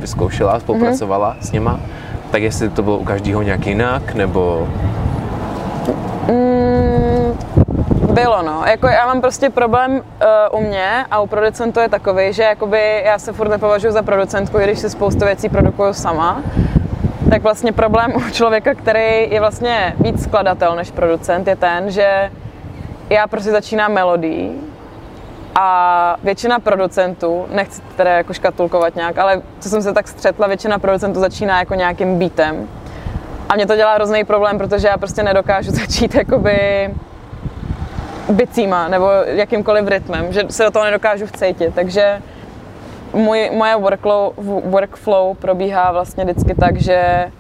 vyzkoušela, 0.00 0.61
spolupracovala 0.61 1.35
mm-hmm. 1.35 1.46
s 1.46 1.52
nima, 1.52 1.80
tak 2.30 2.42
jestli 2.42 2.68
to 2.68 2.82
bylo 2.82 2.98
u 2.98 3.04
každého 3.04 3.42
nějak 3.42 3.66
jinak, 3.66 4.14
nebo... 4.14 4.68
Mm, 6.28 7.38
bylo, 8.12 8.42
no. 8.42 8.62
Jako 8.66 8.87
já 8.87 9.06
mám 9.06 9.20
prostě 9.20 9.50
problém 9.50 9.92
uh, 9.92 10.61
u 10.61 10.62
mě 10.62 11.04
a 11.11 11.20
u 11.20 11.26
producentů 11.26 11.80
je 11.80 11.88
takový, 11.88 12.32
že 12.32 12.42
jakoby 12.42 13.02
já 13.04 13.18
se 13.18 13.32
furt 13.32 13.48
nepovažuji 13.48 13.92
za 13.92 14.02
producentku, 14.02 14.59
když 14.59 14.78
si 14.78 14.90
spoustu 14.90 15.24
věcí 15.24 15.48
produkuju 15.48 15.92
sama 15.92 16.42
tak 17.31 17.43
vlastně 17.43 17.73
problém 17.73 18.12
u 18.17 18.31
člověka, 18.31 18.75
který 18.75 19.31
je 19.31 19.41
vlastně 19.41 19.97
víc 20.01 20.23
skladatel 20.23 20.77
než 20.77 20.91
producent, 20.91 21.49
je 21.49 21.57
ten, 21.57 21.91
že 21.91 22.31
já 23.11 23.27
prostě 23.27 23.51
začínám 23.51 23.93
melodií 23.93 24.61
a 25.55 26.17
většina 26.23 26.59
producentů, 26.59 27.47
nechci 27.51 27.83
teda 27.97 28.11
jako 28.11 28.33
škatulkovat 28.33 28.97
nějak, 28.97 29.19
ale 29.19 29.43
co 29.61 29.69
jsem 29.69 29.83
se 29.83 29.93
tak 29.93 30.09
střetla, 30.09 30.47
většina 30.47 30.79
producentů 30.79 31.21
začíná 31.21 31.59
jako 31.59 31.75
nějakým 31.75 32.19
beatem. 32.19 32.69
A 33.49 33.55
mě 33.55 33.67
to 33.67 33.77
dělá 33.77 33.95
hrozný 33.95 34.25
problém, 34.25 34.59
protože 34.59 34.89
já 34.89 34.99
prostě 34.99 35.23
nedokážu 35.23 35.71
začít 35.81 36.15
jakoby 36.15 36.91
bicíma 38.29 38.89
nebo 38.89 39.11
jakýmkoliv 39.25 39.89
rytmem, 39.89 40.33
že 40.33 40.45
se 40.51 40.65
do 40.65 40.71
toho 40.71 40.85
nedokážu 40.85 41.27
vcítit, 41.27 41.75
takže 41.75 42.23
můj, 43.16 43.50
moje 43.55 43.76
workflow, 43.76 44.33
workflow 44.64 45.37
probíhá 45.37 45.92
vlastně 45.92 46.24
vždycky 46.24 46.55
tak, 46.55 46.76
že 46.76 47.31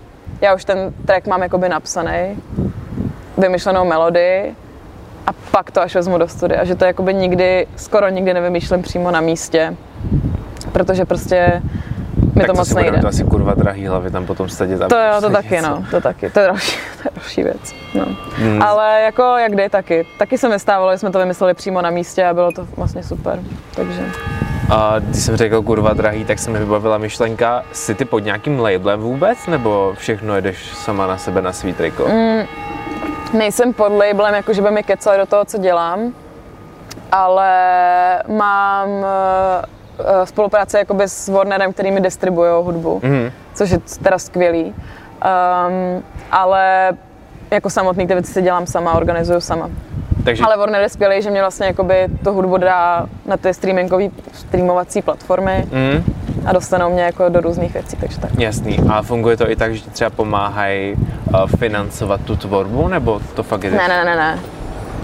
já 0.40 0.54
už 0.54 0.64
ten 0.64 0.92
track 1.06 1.26
mám 1.26 1.42
jakoby 1.42 1.68
napsaný, 1.68 2.42
vymyšlenou 3.38 3.84
melodii 3.84 4.54
a 5.26 5.30
pak 5.50 5.70
to 5.70 5.80
až 5.80 5.94
vezmu 5.94 6.18
do 6.18 6.28
studia. 6.28 6.64
Že 6.64 6.74
to 6.74 6.84
jakoby 6.84 7.14
nikdy, 7.14 7.66
skoro 7.76 8.08
nikdy 8.08 8.34
nevymýšlím 8.34 8.82
přímo 8.82 9.10
na 9.10 9.20
místě, 9.20 9.76
protože 10.72 11.04
prostě 11.04 11.62
mi 12.34 12.40
tak 12.40 12.46
to 12.46 12.54
moc 12.54 12.74
nejde. 12.74 12.98
To 12.98 13.08
asi 13.08 13.24
kurva 13.24 13.54
drahý 13.54 13.86
hlavy 13.86 14.10
tam 14.10 14.26
potom 14.26 14.48
sedět. 14.48 14.78
To 14.88 14.96
jo, 14.96 15.20
to 15.20 15.30
taky, 15.30 15.54
něco. 15.54 15.68
no, 15.68 15.84
to 15.90 16.00
taky, 16.00 16.30
to 16.30 16.40
je 16.40 16.46
další, 16.46 16.76
to 17.02 17.08
je 17.08 17.10
další 17.16 17.42
věc, 17.42 17.74
no. 17.94 18.04
Hmm. 18.36 18.62
Ale 18.62 19.00
jako 19.00 19.22
jak 19.22 19.52
kdy 19.52 19.68
taky. 19.68 20.06
Taky 20.18 20.38
se 20.38 20.48
mi 20.48 20.58
stávalo, 20.58 20.92
že 20.92 20.98
jsme 20.98 21.10
to 21.10 21.18
vymysleli 21.18 21.54
přímo 21.54 21.82
na 21.82 21.90
místě 21.90 22.24
a 22.24 22.34
bylo 22.34 22.52
to 22.52 22.66
vlastně 22.76 23.02
super, 23.02 23.40
takže. 23.74 24.02
A 24.70 24.98
když 24.98 25.22
jsem 25.22 25.36
řekl 25.36 25.62
kurva 25.62 25.92
drahý, 25.92 26.24
tak 26.24 26.38
se 26.38 26.50
mi 26.50 26.58
vybavila 26.58 26.98
myšlenka, 26.98 27.62
jsi 27.72 27.94
ty 27.94 28.04
pod 28.04 28.18
nějakým 28.18 28.60
labelem 28.60 29.00
vůbec, 29.00 29.46
nebo 29.46 29.92
všechno 29.96 30.36
jedeš 30.36 30.74
sama 30.74 31.06
na 31.06 31.18
sebe 31.18 31.42
na 31.42 31.52
svý 31.52 31.72
triko? 31.72 32.08
Mm, 32.08 32.42
nejsem 33.38 33.72
pod 33.72 33.92
labelem, 33.92 34.34
jako 34.34 34.52
že 34.52 34.62
by 34.62 34.70
mi 34.70 34.82
kecali 34.82 35.18
do 35.18 35.26
toho, 35.26 35.44
co 35.44 35.58
dělám, 35.58 36.12
ale 37.12 37.52
mám 38.28 38.88
uh, 38.88 39.04
spolupráce 40.24 40.78
jakoby 40.78 41.04
s 41.04 41.28
Warnerem, 41.28 41.72
který 41.72 41.90
mi 41.90 42.00
distribuuje 42.00 42.50
hudbu, 42.52 43.00
mm. 43.04 43.30
což 43.54 43.70
je 43.70 43.78
teda 44.02 44.18
skvělý. 44.18 44.64
Um, 44.64 46.02
ale 46.32 46.92
jako 47.50 47.70
samotný 47.70 48.06
ty 48.06 48.14
věci 48.14 48.32
si 48.32 48.42
dělám 48.42 48.66
sama, 48.66 48.94
organizuju 48.94 49.40
sama. 49.40 49.70
Takže... 50.26 50.44
Ale 50.44 50.56
Warner 50.56 50.82
je 50.82 50.88
skvělý, 50.88 51.22
že 51.22 51.30
mě 51.30 51.40
vlastně 51.40 51.66
jakoby 51.66 52.08
tu 52.24 52.32
hudbu 52.32 52.56
dá 52.56 53.06
na 53.26 53.36
ty 53.36 53.54
streamingové 53.54 54.04
streamovací 54.32 55.02
platformy 55.02 55.66
mm. 55.72 56.04
a 56.46 56.52
dostanou 56.52 56.90
mě 56.90 57.02
jako 57.02 57.28
do 57.28 57.40
různých 57.40 57.72
věcí, 57.72 57.96
takže 57.96 58.20
tak. 58.20 58.30
Jasný. 58.38 58.78
A 58.88 59.02
funguje 59.02 59.36
to 59.36 59.50
i 59.50 59.56
tak, 59.56 59.74
že 59.74 59.80
ti 59.80 59.90
třeba 59.90 60.10
pomáhají 60.10 60.94
uh, 60.94 61.46
financovat 61.46 62.20
tu 62.20 62.36
tvorbu, 62.36 62.88
nebo 62.88 63.20
to 63.34 63.42
fakt 63.42 63.64
je? 63.64 63.70
Ne, 63.70 63.88
ne, 63.88 64.04
ne, 64.04 64.16
ne. 64.16 64.38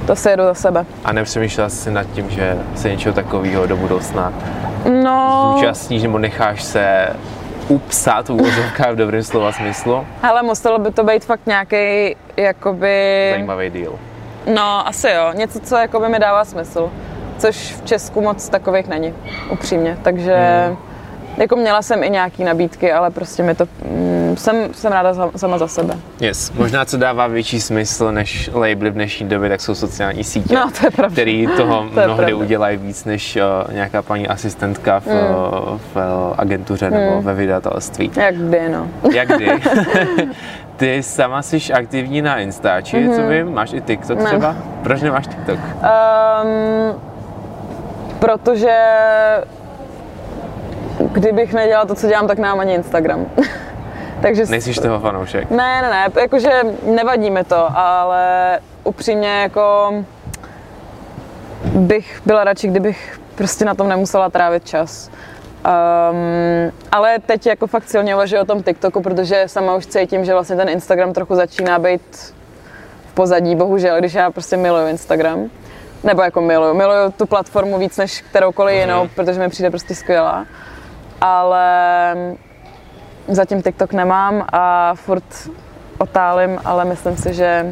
To 0.06 0.16
si 0.16 0.28
jedu 0.28 0.44
za 0.44 0.54
sebe. 0.54 0.86
A 1.04 1.12
nepřemýšlela 1.12 1.68
jsi 1.68 1.90
nad 1.90 2.06
tím, 2.12 2.30
že 2.30 2.58
se 2.74 2.90
něčeho 2.90 3.14
takového 3.14 3.66
do 3.66 3.76
budoucna 3.76 4.32
no... 5.02 5.52
zúčastníš 5.54 6.02
nebo 6.02 6.18
necháš 6.18 6.62
se 6.62 7.08
upsat 7.68 8.28
v 8.28 8.32
úvozovkách 8.32 8.92
v 8.92 8.96
dobrém 8.96 9.22
slova 9.22 9.52
smyslu? 9.52 10.06
Ale 10.22 10.42
muselo 10.42 10.78
by 10.78 10.90
to 10.90 11.04
být 11.04 11.24
fakt 11.24 11.46
nějaký 11.46 12.16
jakoby... 12.36 13.28
Zajímavý 13.32 13.70
díl. 13.70 13.98
No, 14.46 14.88
asi 14.88 15.08
jo. 15.08 15.32
Něco, 15.32 15.60
co 15.60 15.76
jakoby 15.76 16.08
mi 16.08 16.18
dává 16.18 16.44
smysl. 16.44 16.90
Což 17.38 17.74
v 17.74 17.84
Česku 17.84 18.20
moc 18.20 18.48
takových 18.48 18.88
není, 18.88 19.14
upřímně. 19.52 19.98
Takže 20.02 20.36
hmm. 20.66 20.76
Jako 21.36 21.56
měla 21.56 21.82
jsem 21.82 22.02
i 22.02 22.10
nějaký 22.10 22.44
nabídky, 22.44 22.92
ale 22.92 23.10
prostě 23.10 23.42
mi 23.42 23.54
to... 23.54 23.66
Mm, 23.84 24.36
jsem, 24.36 24.74
jsem 24.74 24.92
ráda 24.92 25.14
za, 25.14 25.30
sama 25.36 25.58
za 25.58 25.68
sebe. 25.68 25.94
Yes. 26.20 26.50
Možná, 26.50 26.84
co 26.84 26.96
dává 26.96 27.26
větší 27.26 27.60
smysl 27.60 28.12
než 28.12 28.50
labely 28.54 28.90
v 28.90 28.94
dnešní 28.94 29.28
době, 29.28 29.48
tak 29.48 29.60
jsou 29.60 29.74
sociální 29.74 30.24
sítě, 30.24 30.54
no, 30.54 30.70
to 30.80 30.86
je 30.86 30.90
pravda. 30.90 31.12
který 31.12 31.46
toho 31.56 31.76
to 31.94 32.00
mnohdy 32.00 32.16
pravda. 32.16 32.36
udělají 32.36 32.76
víc 32.76 33.04
než 33.04 33.36
uh, 33.66 33.74
nějaká 33.74 34.02
paní 34.02 34.28
asistentka 34.28 35.00
v, 35.00 35.06
hmm. 35.06 35.16
uh, 35.16 35.78
v 35.78 35.96
uh, 35.96 36.34
agentuře 36.38 36.86
hmm. 36.86 37.00
nebo 37.00 37.22
ve 37.22 37.34
vydavatelství. 37.34 38.10
Jak 38.16 38.36
kdy, 38.36 38.68
no. 38.68 38.88
Jak 39.14 39.28
kdy. 39.28 39.48
Ty 40.76 41.02
sama 41.02 41.42
jsi 41.42 41.72
aktivní 41.72 42.22
na 42.22 42.38
Instači, 42.38 42.96
mm-hmm. 42.96 43.16
co 43.16 43.28
vím, 43.28 43.54
máš 43.54 43.72
i 43.72 43.80
TikTok 43.80 44.18
ne. 44.18 44.24
třeba? 44.24 44.56
Proč 44.82 45.00
nemáš 45.00 45.26
TikTok? 45.26 45.58
Um, 45.58 47.00
protože 48.18 48.76
kdybych 51.12 51.54
nedělala 51.54 51.86
to, 51.86 51.94
co 51.94 52.08
dělám, 52.08 52.26
tak 52.26 52.38
nemám 52.38 52.60
ani 52.60 52.74
Instagram. 52.74 53.26
Takže 54.22 54.44
Nejsi 54.46 54.74
toho 54.74 55.00
fanoušek? 55.00 55.50
Ne, 55.50 55.82
ne, 55.82 55.90
ne, 55.90 56.06
jakože 56.20 56.50
nevadí 56.82 57.30
mi 57.30 57.44
to, 57.44 57.78
ale 57.78 58.58
upřímně 58.84 59.42
jako 59.42 59.94
bych 61.64 62.22
byla 62.26 62.44
radši, 62.44 62.68
kdybych 62.68 63.20
prostě 63.34 63.64
na 63.64 63.74
tom 63.74 63.88
nemusela 63.88 64.30
trávit 64.30 64.68
čas. 64.68 65.10
Um, 65.10 66.72
ale 66.92 67.18
teď 67.18 67.46
jako 67.46 67.66
fakt 67.66 67.88
silně 67.88 68.14
uvažuji 68.14 68.40
o 68.40 68.44
tom 68.44 68.62
TikToku, 68.62 69.02
protože 69.02 69.44
sama 69.46 69.74
už 69.74 69.86
cítím, 69.86 70.24
že 70.24 70.32
vlastně 70.32 70.56
ten 70.56 70.68
Instagram 70.68 71.12
trochu 71.12 71.34
začíná 71.34 71.78
být 71.78 72.34
v 73.10 73.14
pozadí, 73.14 73.56
bohužel, 73.56 73.98
když 73.98 74.14
já 74.14 74.30
prostě 74.30 74.56
miluju 74.56 74.88
Instagram. 74.88 75.50
Nebo 76.04 76.22
jako 76.22 76.40
miluju, 76.40 76.74
miluju 76.74 77.10
tu 77.10 77.26
platformu 77.26 77.78
víc 77.78 77.96
než 77.96 78.20
kteroukoliv 78.20 78.76
mm-hmm. 78.76 78.80
jinou, 78.80 79.08
protože 79.14 79.40
mi 79.40 79.48
přijde 79.48 79.70
prostě 79.70 79.94
skvělá. 79.94 80.46
Ale 81.22 82.16
zatím 83.28 83.62
TikTok 83.62 83.92
nemám 83.92 84.46
a 84.52 84.94
furt 84.94 85.50
otálím, 85.98 86.58
ale 86.64 86.84
myslím 86.84 87.16
si, 87.16 87.34
že 87.34 87.66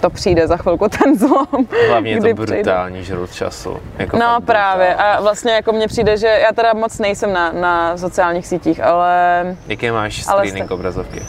to 0.00 0.10
přijde 0.10 0.46
za 0.46 0.56
chvilku 0.56 0.88
ten 0.88 1.18
zlom. 1.18 1.66
Hlavně 1.88 2.12
je 2.12 2.20
to 2.20 2.34
brutální 2.34 3.00
přijde. 3.00 3.16
žrut 3.16 3.32
času. 3.32 3.76
Jako 3.98 4.18
no 4.18 4.40
právě 4.44 4.86
brutální. 4.86 5.16
a 5.16 5.20
vlastně 5.20 5.52
jako 5.52 5.72
mně 5.72 5.88
přijde, 5.88 6.16
že 6.16 6.26
já 6.26 6.52
teda 6.52 6.72
moc 6.72 6.98
nejsem 6.98 7.32
na, 7.32 7.52
na 7.52 7.96
sociálních 7.96 8.46
sítích, 8.46 8.82
ale... 8.82 9.56
Jaké 9.66 9.92
máš 9.92 10.22
screening 10.24 10.70
ale 10.70 10.78
obrazovky? 10.78 11.22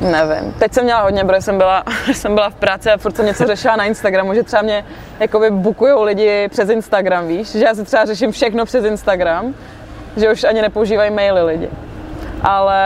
Nevím. 0.00 0.52
Teď 0.58 0.72
jsem 0.72 0.84
měla 0.84 1.02
hodně, 1.02 1.24
protože 1.24 1.40
jsem 1.40 1.58
byla, 1.58 1.84
jsem 2.12 2.34
byla 2.34 2.50
v 2.50 2.54
práci 2.54 2.90
a 2.90 2.96
furt 2.96 3.16
jsem 3.16 3.26
něco 3.26 3.46
řešila 3.46 3.76
na 3.76 3.84
Instagramu, 3.84 4.34
že 4.34 4.42
třeba 4.42 4.62
mě 4.62 4.84
jakoby 5.20 5.50
bukujou 5.50 6.02
lidi 6.02 6.48
přes 6.48 6.68
Instagram, 6.68 7.26
víš? 7.28 7.52
Že 7.52 7.64
já 7.64 7.74
si 7.74 7.84
třeba 7.84 8.04
řeším 8.04 8.32
všechno 8.32 8.64
přes 8.64 8.84
Instagram, 8.84 9.54
že 10.16 10.32
už 10.32 10.44
ani 10.44 10.62
nepoužívají 10.62 11.10
maily 11.10 11.42
lidi. 11.42 11.68
Ale 12.42 12.80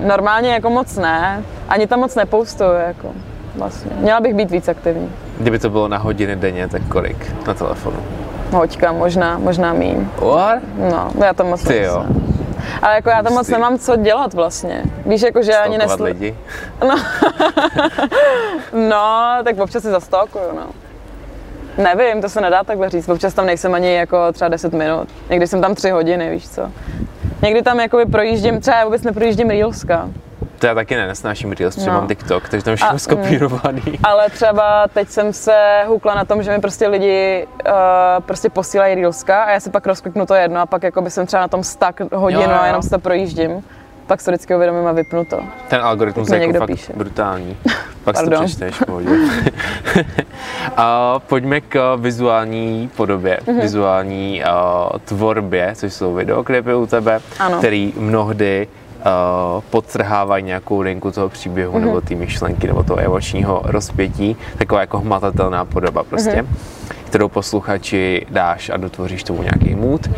normálně 0.00 0.52
jako 0.52 0.70
moc 0.70 0.96
ne, 0.96 1.42
ani 1.68 1.86
tam 1.86 2.00
moc 2.00 2.14
nepoustuju, 2.14 2.72
jako 2.72 3.08
vlastně. 3.54 3.90
Měla 3.96 4.20
bych 4.20 4.34
být 4.34 4.50
víc 4.50 4.68
aktivní. 4.68 5.12
Kdyby 5.38 5.58
to 5.58 5.70
bylo 5.70 5.88
na 5.88 5.98
hodiny 5.98 6.36
denně, 6.36 6.68
tak 6.68 6.82
kolik 6.88 7.46
na 7.46 7.54
telefonu? 7.54 7.96
Hoďka, 8.52 8.92
možná, 8.92 9.38
možná 9.38 9.72
míň. 9.72 10.08
What? 10.16 10.62
No, 10.90 11.10
já 11.24 11.34
to 11.34 11.44
moc 11.44 11.62
Ty 11.62 11.82
jo. 11.82 12.06
Ale 12.82 12.94
jako 12.94 13.10
já 13.10 13.22
tam 13.22 13.32
moc 13.32 13.48
nemám 13.48 13.78
co 13.78 13.96
dělat 13.96 14.34
vlastně. 14.34 14.82
Víš, 15.06 15.22
jako 15.22 15.42
že 15.42 15.56
ani 15.56 15.78
nesl... 15.78 16.04
lidi? 16.04 16.36
No. 16.88 16.94
no, 18.88 19.38
tak 19.44 19.58
občas 19.58 19.82
si 19.82 19.90
zastokuju, 19.90 20.44
no. 20.56 20.66
Nevím, 21.78 22.22
to 22.22 22.28
se 22.28 22.40
nedá 22.40 22.64
takhle 22.64 22.90
říct. 22.90 23.08
Občas 23.08 23.34
tam 23.34 23.46
nejsem 23.46 23.74
ani 23.74 23.94
jako 23.94 24.32
třeba 24.32 24.48
10 24.48 24.72
minut. 24.72 25.08
Někdy 25.30 25.46
jsem 25.46 25.60
tam 25.60 25.74
3 25.74 25.90
hodiny, 25.90 26.30
víš 26.30 26.48
co. 26.48 26.62
Někdy 27.42 27.62
tam 27.62 27.80
jakoby 27.80 28.06
projíždím, 28.06 28.60
třeba 28.60 28.76
já 28.76 28.84
vůbec 28.84 29.02
neprojíždím 29.02 29.50
Reelska. 29.50 30.08
To 30.58 30.66
já 30.66 30.74
taky 30.74 30.96
ne, 30.96 31.06
nesnáším 31.06 31.52
Reels, 31.52 31.74
protože 31.74 31.90
no. 31.90 31.92
mám 31.92 32.08
TikTok, 32.08 32.48
takže 32.48 32.64
tam 32.64 32.76
všechno 32.76 32.92
mm, 32.92 32.98
skopírovaný. 32.98 33.82
Ale 34.02 34.30
třeba 34.30 34.88
teď 34.94 35.08
jsem 35.08 35.32
se 35.32 35.82
hukla 35.86 36.14
na 36.14 36.24
tom, 36.24 36.42
že 36.42 36.50
mi 36.50 36.60
prostě 36.60 36.88
lidi 36.88 37.46
uh, 37.66 37.72
prostě 38.20 38.50
posílají 38.50 38.94
Reelska 38.94 39.44
a 39.44 39.50
já 39.50 39.60
si 39.60 39.70
pak 39.70 39.86
rozkliknu 39.86 40.26
to 40.26 40.34
jedno 40.34 40.60
a 40.60 40.66
pak 40.66 40.82
jako 40.82 41.02
by 41.02 41.10
jsem 41.10 41.26
třeba 41.26 41.42
na 41.42 41.48
tom 41.48 41.64
stak 41.64 42.00
hodinu 42.12 42.42
jo, 42.42 42.50
jo. 42.50 42.56
a 42.60 42.66
jenom 42.66 42.82
se 42.82 42.90
to 42.90 42.98
projíždím. 42.98 43.64
Pak 44.08 44.20
se 44.20 44.30
vždycky 44.30 44.54
uvědomím 44.54 44.86
a 44.86 44.92
vypnu 44.92 45.24
to. 45.24 45.40
Ten 45.68 45.80
algoritmus 45.82 46.30
je 46.30 46.38
jako 46.40 46.58
fakt 46.58 46.66
píše. 46.66 46.92
brutální. 46.96 47.56
Pak 48.04 48.16
si 48.16 48.24
to 48.24 48.30
přečteš, 48.30 48.82
a 50.76 51.18
pojďme 51.26 51.60
k 51.60 51.96
vizuální 51.96 52.90
podobě, 52.96 53.38
mm-hmm. 53.46 53.60
vizuální 53.60 54.42
uh, 54.42 54.98
tvorbě, 55.04 55.72
což 55.74 55.92
jsou 55.92 56.14
videoklipy 56.14 56.74
u 56.74 56.86
tebe, 56.86 57.20
ano. 57.38 57.58
který 57.58 57.92
mnohdy 57.96 58.68
uh, 58.68 59.62
podtrhávají 59.70 60.44
nějakou 60.44 60.80
linku 60.80 61.10
toho 61.10 61.28
příběhu 61.28 61.72
mm-hmm. 61.72 61.80
nebo 61.80 62.00
ty 62.00 62.14
myšlenky 62.14 62.66
nebo 62.66 62.82
toho 62.82 63.00
emočního 63.00 63.62
rozpětí, 63.64 64.36
taková 64.58 64.80
jako 64.80 64.98
hmatatelná 64.98 65.64
podoba 65.64 66.02
prostě, 66.02 66.42
mm-hmm. 66.42 66.77
Kterou 67.08 67.28
posluchači 67.28 68.26
dáš 68.30 68.70
a 68.70 68.76
dotvoříš 68.76 69.24
tomu 69.24 69.42
nějaký 69.42 69.74
mood. 69.74 70.06
Uh, 70.06 70.12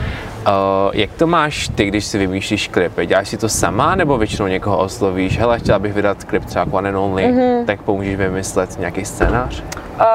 jak 0.92 1.11
to 1.12 1.26
máš 1.26 1.68
ty, 1.68 1.85
když 1.85 2.05
si 2.05 2.18
vymýšlíš 2.18 2.68
klipy? 2.68 3.07
Děláš 3.07 3.29
si 3.29 3.37
to 3.37 3.48
sama 3.48 3.94
nebo 3.94 4.18
většinou 4.18 4.48
někoho 4.48 4.79
oslovíš? 4.79 5.38
Hele, 5.38 5.59
chtěla 5.59 5.79
bych 5.79 5.92
vydat 5.92 6.24
klip 6.24 6.44
třeba 6.44 6.66
One 6.70 6.88
and 6.88 6.96
Only, 6.96 7.24
mm-hmm. 7.24 7.64
tak 7.64 7.83
pomůžeš 7.83 8.16
vymyslet 8.16 8.79
nějaký 8.79 9.05
scénář? 9.05 9.62
Uh, 10.00 10.07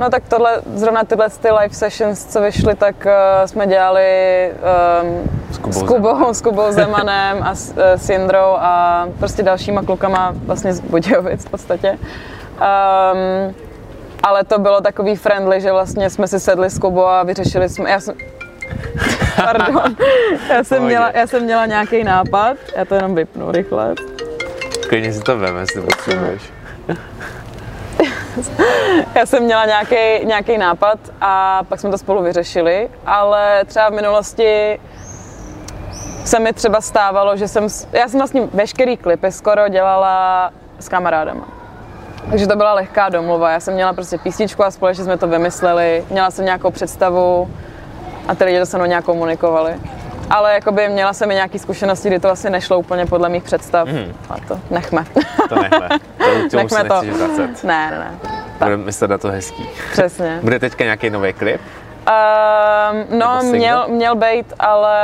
no 0.00 0.10
tak 0.10 0.22
tohle, 0.28 0.62
zrovna 0.74 1.04
tyhle 1.04 1.30
ty 1.30 1.50
live 1.50 1.74
sessions, 1.74 2.24
co 2.24 2.40
vyšly, 2.40 2.74
tak 2.74 3.06
uh, 3.06 3.46
jsme 3.46 3.66
dělali 3.66 4.50
um, 5.02 5.30
s, 5.50 5.58
Kubou, 5.58 5.80
s, 5.80 5.82
Kubou, 5.82 6.34
s 6.34 6.42
Kubou 6.42 6.72
Zemanem 6.72 7.42
a 7.42 7.54
s, 7.54 7.70
uh, 7.70 7.76
s 7.96 8.10
Jindrou 8.10 8.56
a 8.58 9.06
prostě 9.18 9.42
dalšíma 9.42 9.82
klukama 9.82 10.34
vlastně 10.46 10.72
z 10.72 10.80
Budějovic 10.80 11.44
v 11.44 11.50
podstatě. 11.50 11.98
Um, 12.60 13.54
ale 14.24 14.44
to 14.44 14.58
bylo 14.58 14.80
takový 14.80 15.16
friendly, 15.16 15.60
že 15.60 15.72
vlastně 15.72 16.10
jsme 16.10 16.28
si 16.28 16.40
sedli 16.40 16.70
s 16.70 16.78
Kubou 16.78 17.06
a 17.06 17.22
vyřešili 17.22 17.68
jsme, 17.68 17.90
já 17.90 18.00
jsem, 18.00 18.14
pardon, 19.36 19.96
já 20.48 20.64
jsem, 20.64 20.84
měla, 20.84 21.10
já 21.14 21.26
jsem 21.26 21.42
měla 21.42 21.66
nějaký 21.66 22.04
nápad, 22.04 22.56
já 22.76 22.84
to 22.84 22.94
jenom 22.94 23.14
vypnu 23.14 23.52
rychle. 23.52 23.94
Klidně 24.88 25.12
si 25.12 25.20
to 25.20 25.38
veme, 25.38 25.60
jestli 25.60 25.82
potřebuješ. 25.82 26.42
Já 29.14 29.26
jsem 29.26 29.42
měla 29.42 29.66
nějaký, 29.66 30.26
nějaký 30.26 30.58
nápad 30.58 30.98
a 31.20 31.62
pak 31.68 31.80
jsme 31.80 31.90
to 31.90 31.98
spolu 31.98 32.22
vyřešili, 32.22 32.88
ale 33.06 33.64
třeba 33.64 33.88
v 33.88 33.92
minulosti 33.92 34.80
se 36.24 36.38
mi 36.38 36.52
třeba 36.52 36.80
stávalo, 36.80 37.36
že 37.36 37.48
jsem, 37.48 37.66
já 37.92 38.08
jsem 38.08 38.20
vlastně 38.20 38.48
veškerý 38.52 38.96
klipy 38.96 39.32
skoro 39.32 39.68
dělala 39.68 40.50
s 40.78 40.88
kamarádama. 40.88 41.63
Takže 42.30 42.46
to 42.46 42.56
byla 42.56 42.74
lehká 42.74 43.08
domluva. 43.08 43.50
Já 43.50 43.60
jsem 43.60 43.74
měla 43.74 43.92
prostě 43.92 44.18
písničku 44.18 44.64
a 44.64 44.70
společně 44.70 45.04
jsme 45.04 45.16
to 45.18 45.28
vymysleli. 45.28 46.04
Měla 46.10 46.30
jsem 46.30 46.44
nějakou 46.44 46.70
představu 46.70 47.50
a 48.28 48.34
ty 48.34 48.44
lidi 48.44 48.58
to 48.58 48.66
se 48.66 48.76
mnou 48.76 48.86
nějak 48.86 49.04
komunikovali 49.04 49.74
ale 50.30 50.54
jakoby 50.54 50.88
měla 50.88 51.12
jsem 51.12 51.30
i 51.30 51.34
nějaké 51.34 51.58
zkušenosti, 51.58 52.08
kdy 52.08 52.18
to 52.18 52.30
asi 52.30 52.50
nešlo 52.50 52.78
úplně 52.78 53.06
podle 53.06 53.28
mých 53.28 53.42
představ. 53.42 53.88
Mm. 53.88 54.14
A 54.30 54.34
to 54.48 54.60
nechme. 54.70 55.04
To 55.48 55.54
nechme. 55.54 55.88
To, 56.50 56.56
nechme 56.56 56.84
to. 56.84 57.02
Vracet. 57.18 57.64
Ne, 57.64 57.90
ne, 57.90 57.98
ne. 57.98 58.44
Bude 58.58 58.76
myslet 58.76 59.10
na 59.10 59.18
to 59.18 59.30
hezký. 59.30 59.68
Přesně. 59.92 60.38
Bude 60.42 60.58
teďka 60.58 60.84
nějaký 60.84 61.10
nový 61.10 61.32
klip? 61.32 61.60
Um, 61.60 63.18
no, 63.18 63.40
měl, 63.42 63.88
měl 63.88 64.14
být, 64.14 64.52
ale 64.58 65.00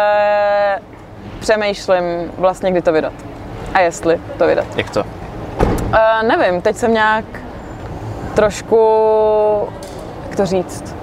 přemýšlím 1.40 2.32
vlastně, 2.38 2.70
kdy 2.70 2.82
to 2.82 2.92
vydat. 2.92 3.12
A 3.74 3.80
jestli 3.80 4.20
to 4.38 4.46
vydat. 4.46 4.66
Jak 4.76 4.90
to? 4.90 5.19
Uh, 5.90 6.28
nevím, 6.28 6.62
teď 6.62 6.76
jsem 6.76 6.92
nějak 6.94 7.24
trošku, 8.34 8.76
jak 10.26 10.36
to 10.36 10.46
říct, 10.46 10.96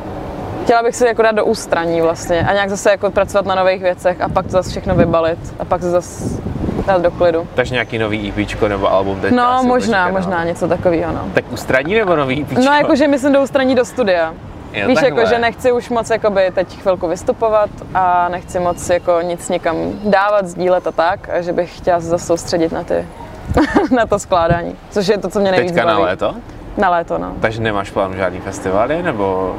chtěla 0.64 0.84
bych 0.84 0.96
se 0.96 1.08
jako 1.08 1.22
dát 1.22 1.32
do 1.36 1.46
ústraní 1.46 2.02
vlastně 2.02 2.48
a 2.48 2.54
nějak 2.54 2.70
zase 2.70 2.92
jako 2.92 3.12
pracovat 3.12 3.46
na 3.46 3.56
nových 3.56 3.82
věcech 3.82 4.22
a 4.22 4.30
pak 4.30 4.46
to 4.46 4.52
zase 4.52 4.70
všechno 4.70 4.96
vybalit 4.96 5.40
a 5.60 5.66
pak 5.66 5.82
se 5.82 5.92
zase 5.92 6.42
dát 6.86 7.02
do 7.02 7.12
klidu. 7.12 7.48
Takže 7.56 7.74
nějaký 7.74 7.98
nový 7.98 8.30
EP 8.30 8.62
nebo 8.62 8.92
album 8.92 9.22
teď 9.22 9.34
No 9.34 9.64
možná, 9.64 10.08
čekat, 10.08 10.20
možná 10.20 10.44
něco 10.44 10.68
takového, 10.68 11.14
no. 11.14 11.22
Tak 11.34 11.46
ústraní 11.52 11.96
nebo 11.96 12.16
nový 12.16 12.42
EP? 12.42 12.52
No 12.52 12.74
jakože 12.74 13.08
myslím 13.08 13.34
do 13.34 13.42
ústraní 13.42 13.76
do 13.76 13.86
studia. 13.86 14.34
Jo, 14.74 14.88
Víš, 14.88 15.00
takhle. 15.00 15.22
jako, 15.22 15.30
že 15.30 15.40
nechci 15.40 15.72
už 15.72 15.90
moc 15.90 16.10
jakoby, 16.10 16.52
teď 16.56 16.82
chvilku 16.82 17.08
vystupovat 17.08 17.70
a 17.94 18.30
nechci 18.30 18.60
moc 18.60 18.90
jako 18.90 19.22
nic 19.22 19.50
někam 19.50 19.76
dávat, 20.04 20.48
sdílet 20.48 20.88
a 20.88 20.92
tak, 20.92 21.30
a 21.30 21.42
že 21.42 21.54
bych 21.54 21.78
chtěla 21.78 22.00
se 22.00 22.06
zase 22.08 22.26
soustředit 22.26 22.72
na 22.72 22.84
ty, 22.84 23.06
na 23.96 24.06
to 24.06 24.20
skládání, 24.20 24.76
což 24.90 25.08
je 25.08 25.18
to, 25.18 25.30
co 25.30 25.40
mě 25.40 25.52
nejvíc 25.52 25.72
Teďka 25.72 25.88
na 25.88 25.94
baví. 25.94 26.06
léto? 26.06 26.36
Na 26.78 26.90
léto, 26.90 27.18
no. 27.18 27.34
Takže 27.42 27.62
nemáš 27.62 27.90
plán 27.92 28.16
žádný 28.16 28.40
festivaly, 28.40 29.04
nebo... 29.04 29.56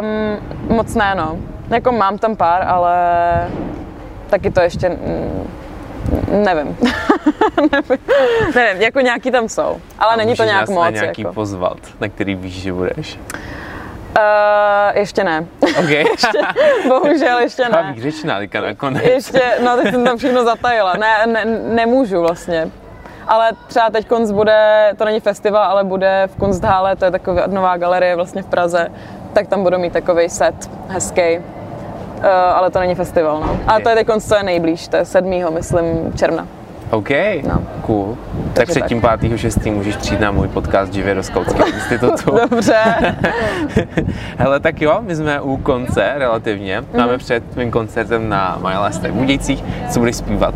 Um, 0.00 0.76
moc 0.76 0.94
ne, 0.94 1.14
no. 1.14 1.36
Jako 1.70 1.92
mám 1.92 2.18
tam 2.18 2.36
pár, 2.36 2.64
ale 2.68 2.94
taky 4.30 4.50
to 4.50 4.60
ještě 4.60 4.88
mm, 4.88 5.48
nevím. 6.30 6.76
nevím. 7.72 7.98
nevím. 8.54 8.82
jako 8.82 9.00
nějaký 9.00 9.30
tam 9.30 9.48
jsou, 9.48 9.80
ale 9.98 10.12
A 10.12 10.16
není 10.16 10.34
to 10.34 10.44
nějak 10.44 10.60
nás 10.60 10.68
moc. 10.70 10.84
na 10.84 10.90
nějaký 10.90 11.22
jako. 11.22 11.34
pozvat, 11.34 11.78
na 12.00 12.08
který 12.08 12.34
víš, 12.34 12.62
že 12.62 12.72
budeš. 12.72 13.18
Uh, 14.18 14.96
ještě 14.98 15.24
ne. 15.24 15.46
OK. 15.60 16.18
Bohužel 16.88 17.38
ještě 17.38 17.68
ne. 17.68 17.92
výřečná 17.94 18.38
teďka 18.38 18.60
nakonec. 18.60 19.02
Ještě, 19.04 19.42
no 19.64 19.76
teď 19.76 19.90
jsem 19.90 20.04
tam 20.04 20.18
všechno 20.18 20.44
zatajila. 20.44 20.94
Ne, 20.94 21.26
ne, 21.26 21.44
nemůžu 21.74 22.20
vlastně. 22.20 22.70
Ale 23.28 23.52
třeba 23.66 23.90
teď 23.90 24.06
konc 24.06 24.30
bude, 24.30 24.92
to 24.98 25.04
není 25.04 25.20
festival, 25.20 25.62
ale 25.62 25.84
bude 25.84 26.22
v 26.26 26.36
Kunsthále, 26.36 26.96
to 26.96 27.04
je 27.04 27.10
taková 27.10 27.42
nová 27.46 27.76
galerie 27.76 28.16
vlastně 28.16 28.42
v 28.42 28.46
Praze, 28.46 28.88
tak 29.32 29.46
tam 29.46 29.62
budu 29.62 29.78
mít 29.78 29.92
takový 29.92 30.28
set 30.28 30.70
hezký. 30.88 31.38
Uh, 32.18 32.24
ale 32.54 32.70
to 32.70 32.78
není 32.78 32.94
festival, 32.94 33.40
no. 33.40 33.58
A 33.66 33.80
to 33.80 33.88
je 33.88 33.94
teď 33.94 34.06
konc, 34.06 34.28
co 34.28 34.34
je 34.36 34.42
nejblíž, 34.42 34.88
to 34.88 34.96
je 34.96 35.04
7. 35.04 35.44
myslím 35.54 36.12
června. 36.16 36.46
OK, 36.90 37.10
No. 37.48 37.62
cool. 37.86 38.16
Tak 38.44 38.54
Takže 38.54 38.70
před 38.70 38.80
tak. 38.80 38.88
tím 38.88 39.02
5. 39.20 39.38
6. 39.38 39.66
můžeš 39.66 39.96
přijít 39.96 40.20
na 40.20 40.30
můj 40.30 40.48
podcast 40.48 40.92
živě 40.92 41.14
do 41.14 41.22
Skautského 41.22 41.66
institutu. 41.74 42.38
Dobře. 42.50 42.76
Hele, 44.38 44.60
tak 44.60 44.82
jo, 44.82 44.98
my 45.00 45.16
jsme 45.16 45.40
u 45.40 45.56
konce 45.56 46.12
relativně. 46.16 46.84
Máme 46.96 47.18
před 47.18 47.44
tvým 47.50 47.70
koncertem 47.70 48.28
na 48.28 48.58
Last 48.62 49.02
v 49.02 49.12
Budějcích. 49.12 49.64
Co 49.90 49.98
budeš 49.98 50.16
zpívat? 50.16 50.54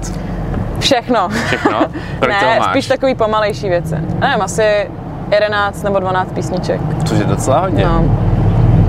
Všechno. 0.81 1.29
Všechno? 1.29 1.79
Kolik 2.21 2.39
toho 2.39 2.51
ne, 2.53 2.59
máš? 2.59 2.71
spíš 2.71 2.87
takový 2.87 3.15
pomalejší 3.15 3.69
věci. 3.69 3.95
Nevím, 4.21 4.43
asi 4.43 4.91
11 5.33 5.83
nebo 5.83 6.01
12 6.01 6.33
písniček. 6.33 6.81
Což 7.05 7.19
je 7.19 7.25
docela 7.25 7.61
hodně. 7.61 7.85
No. 7.85 8.05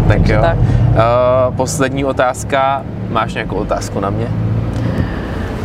tak 0.08 0.30
jo. 0.30 0.42
tak. 0.42 0.58
Uh, 0.58 1.56
poslední 1.56 2.06
otázka. 2.06 2.84
Máš 3.10 3.34
nějakou 3.34 3.56
otázku 3.56 4.00
na 4.00 4.10
mě? 4.10 4.28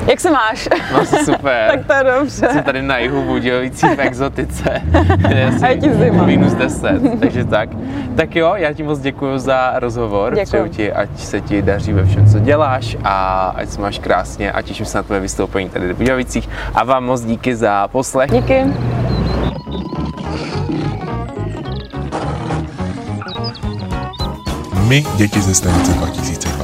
Jak 0.09 0.21
se 0.21 0.31
máš? 0.31 0.69
No, 0.93 1.05
super. 1.25 1.71
tak 1.71 1.87
to 1.87 1.93
je 1.93 2.05
dobře. 2.19 2.49
Jsem 2.53 2.63
tady 2.63 2.83
na 2.83 2.99
jihu 2.99 3.23
Budějovicí 3.23 3.87
v 3.87 3.99
exotice. 4.01 4.83
kde 5.17 5.35
je 5.39 5.47
asi 5.47 5.65
A 5.65 5.69
je 5.69 5.77
ti 5.77 5.93
zima. 5.95 6.25
Minus 6.27 6.53
10, 6.53 7.01
takže 7.21 7.45
tak. 7.45 7.69
Tak 8.17 8.37
jo, 8.37 8.53
já 8.57 8.73
ti 8.73 8.83
moc 8.83 8.99
děkuji 9.01 9.39
za 9.39 9.73
rozhovor. 9.79 10.35
Děkuju. 10.35 10.45
Přeju 10.47 10.69
ti, 10.69 10.93
ať 10.93 11.09
se 11.19 11.41
ti 11.41 11.63
daří 11.63 11.93
ve 11.93 12.05
všem, 12.07 12.27
co 12.27 12.39
děláš 12.39 12.97
a 13.05 13.47
ať 13.57 13.69
se 13.69 13.81
máš 13.81 13.99
krásně 13.99 14.53
a 14.53 14.63
těším 14.63 14.87
se 14.87 14.99
na 14.99 15.03
tvoje 15.03 15.21
vystoupení 15.21 15.69
tady 15.69 15.93
v 15.93 15.97
Budějovicích. 15.97 16.49
A 16.75 16.85
vám 16.85 17.05
moc 17.05 17.21
díky 17.23 17.57
za 17.57 17.89
poslech. 17.89 18.31
Díky. 18.31 18.65
My, 24.89 25.05
děti 25.17 25.41
ze 25.41 25.55
stanice 25.55 25.93
2020. 25.93 26.56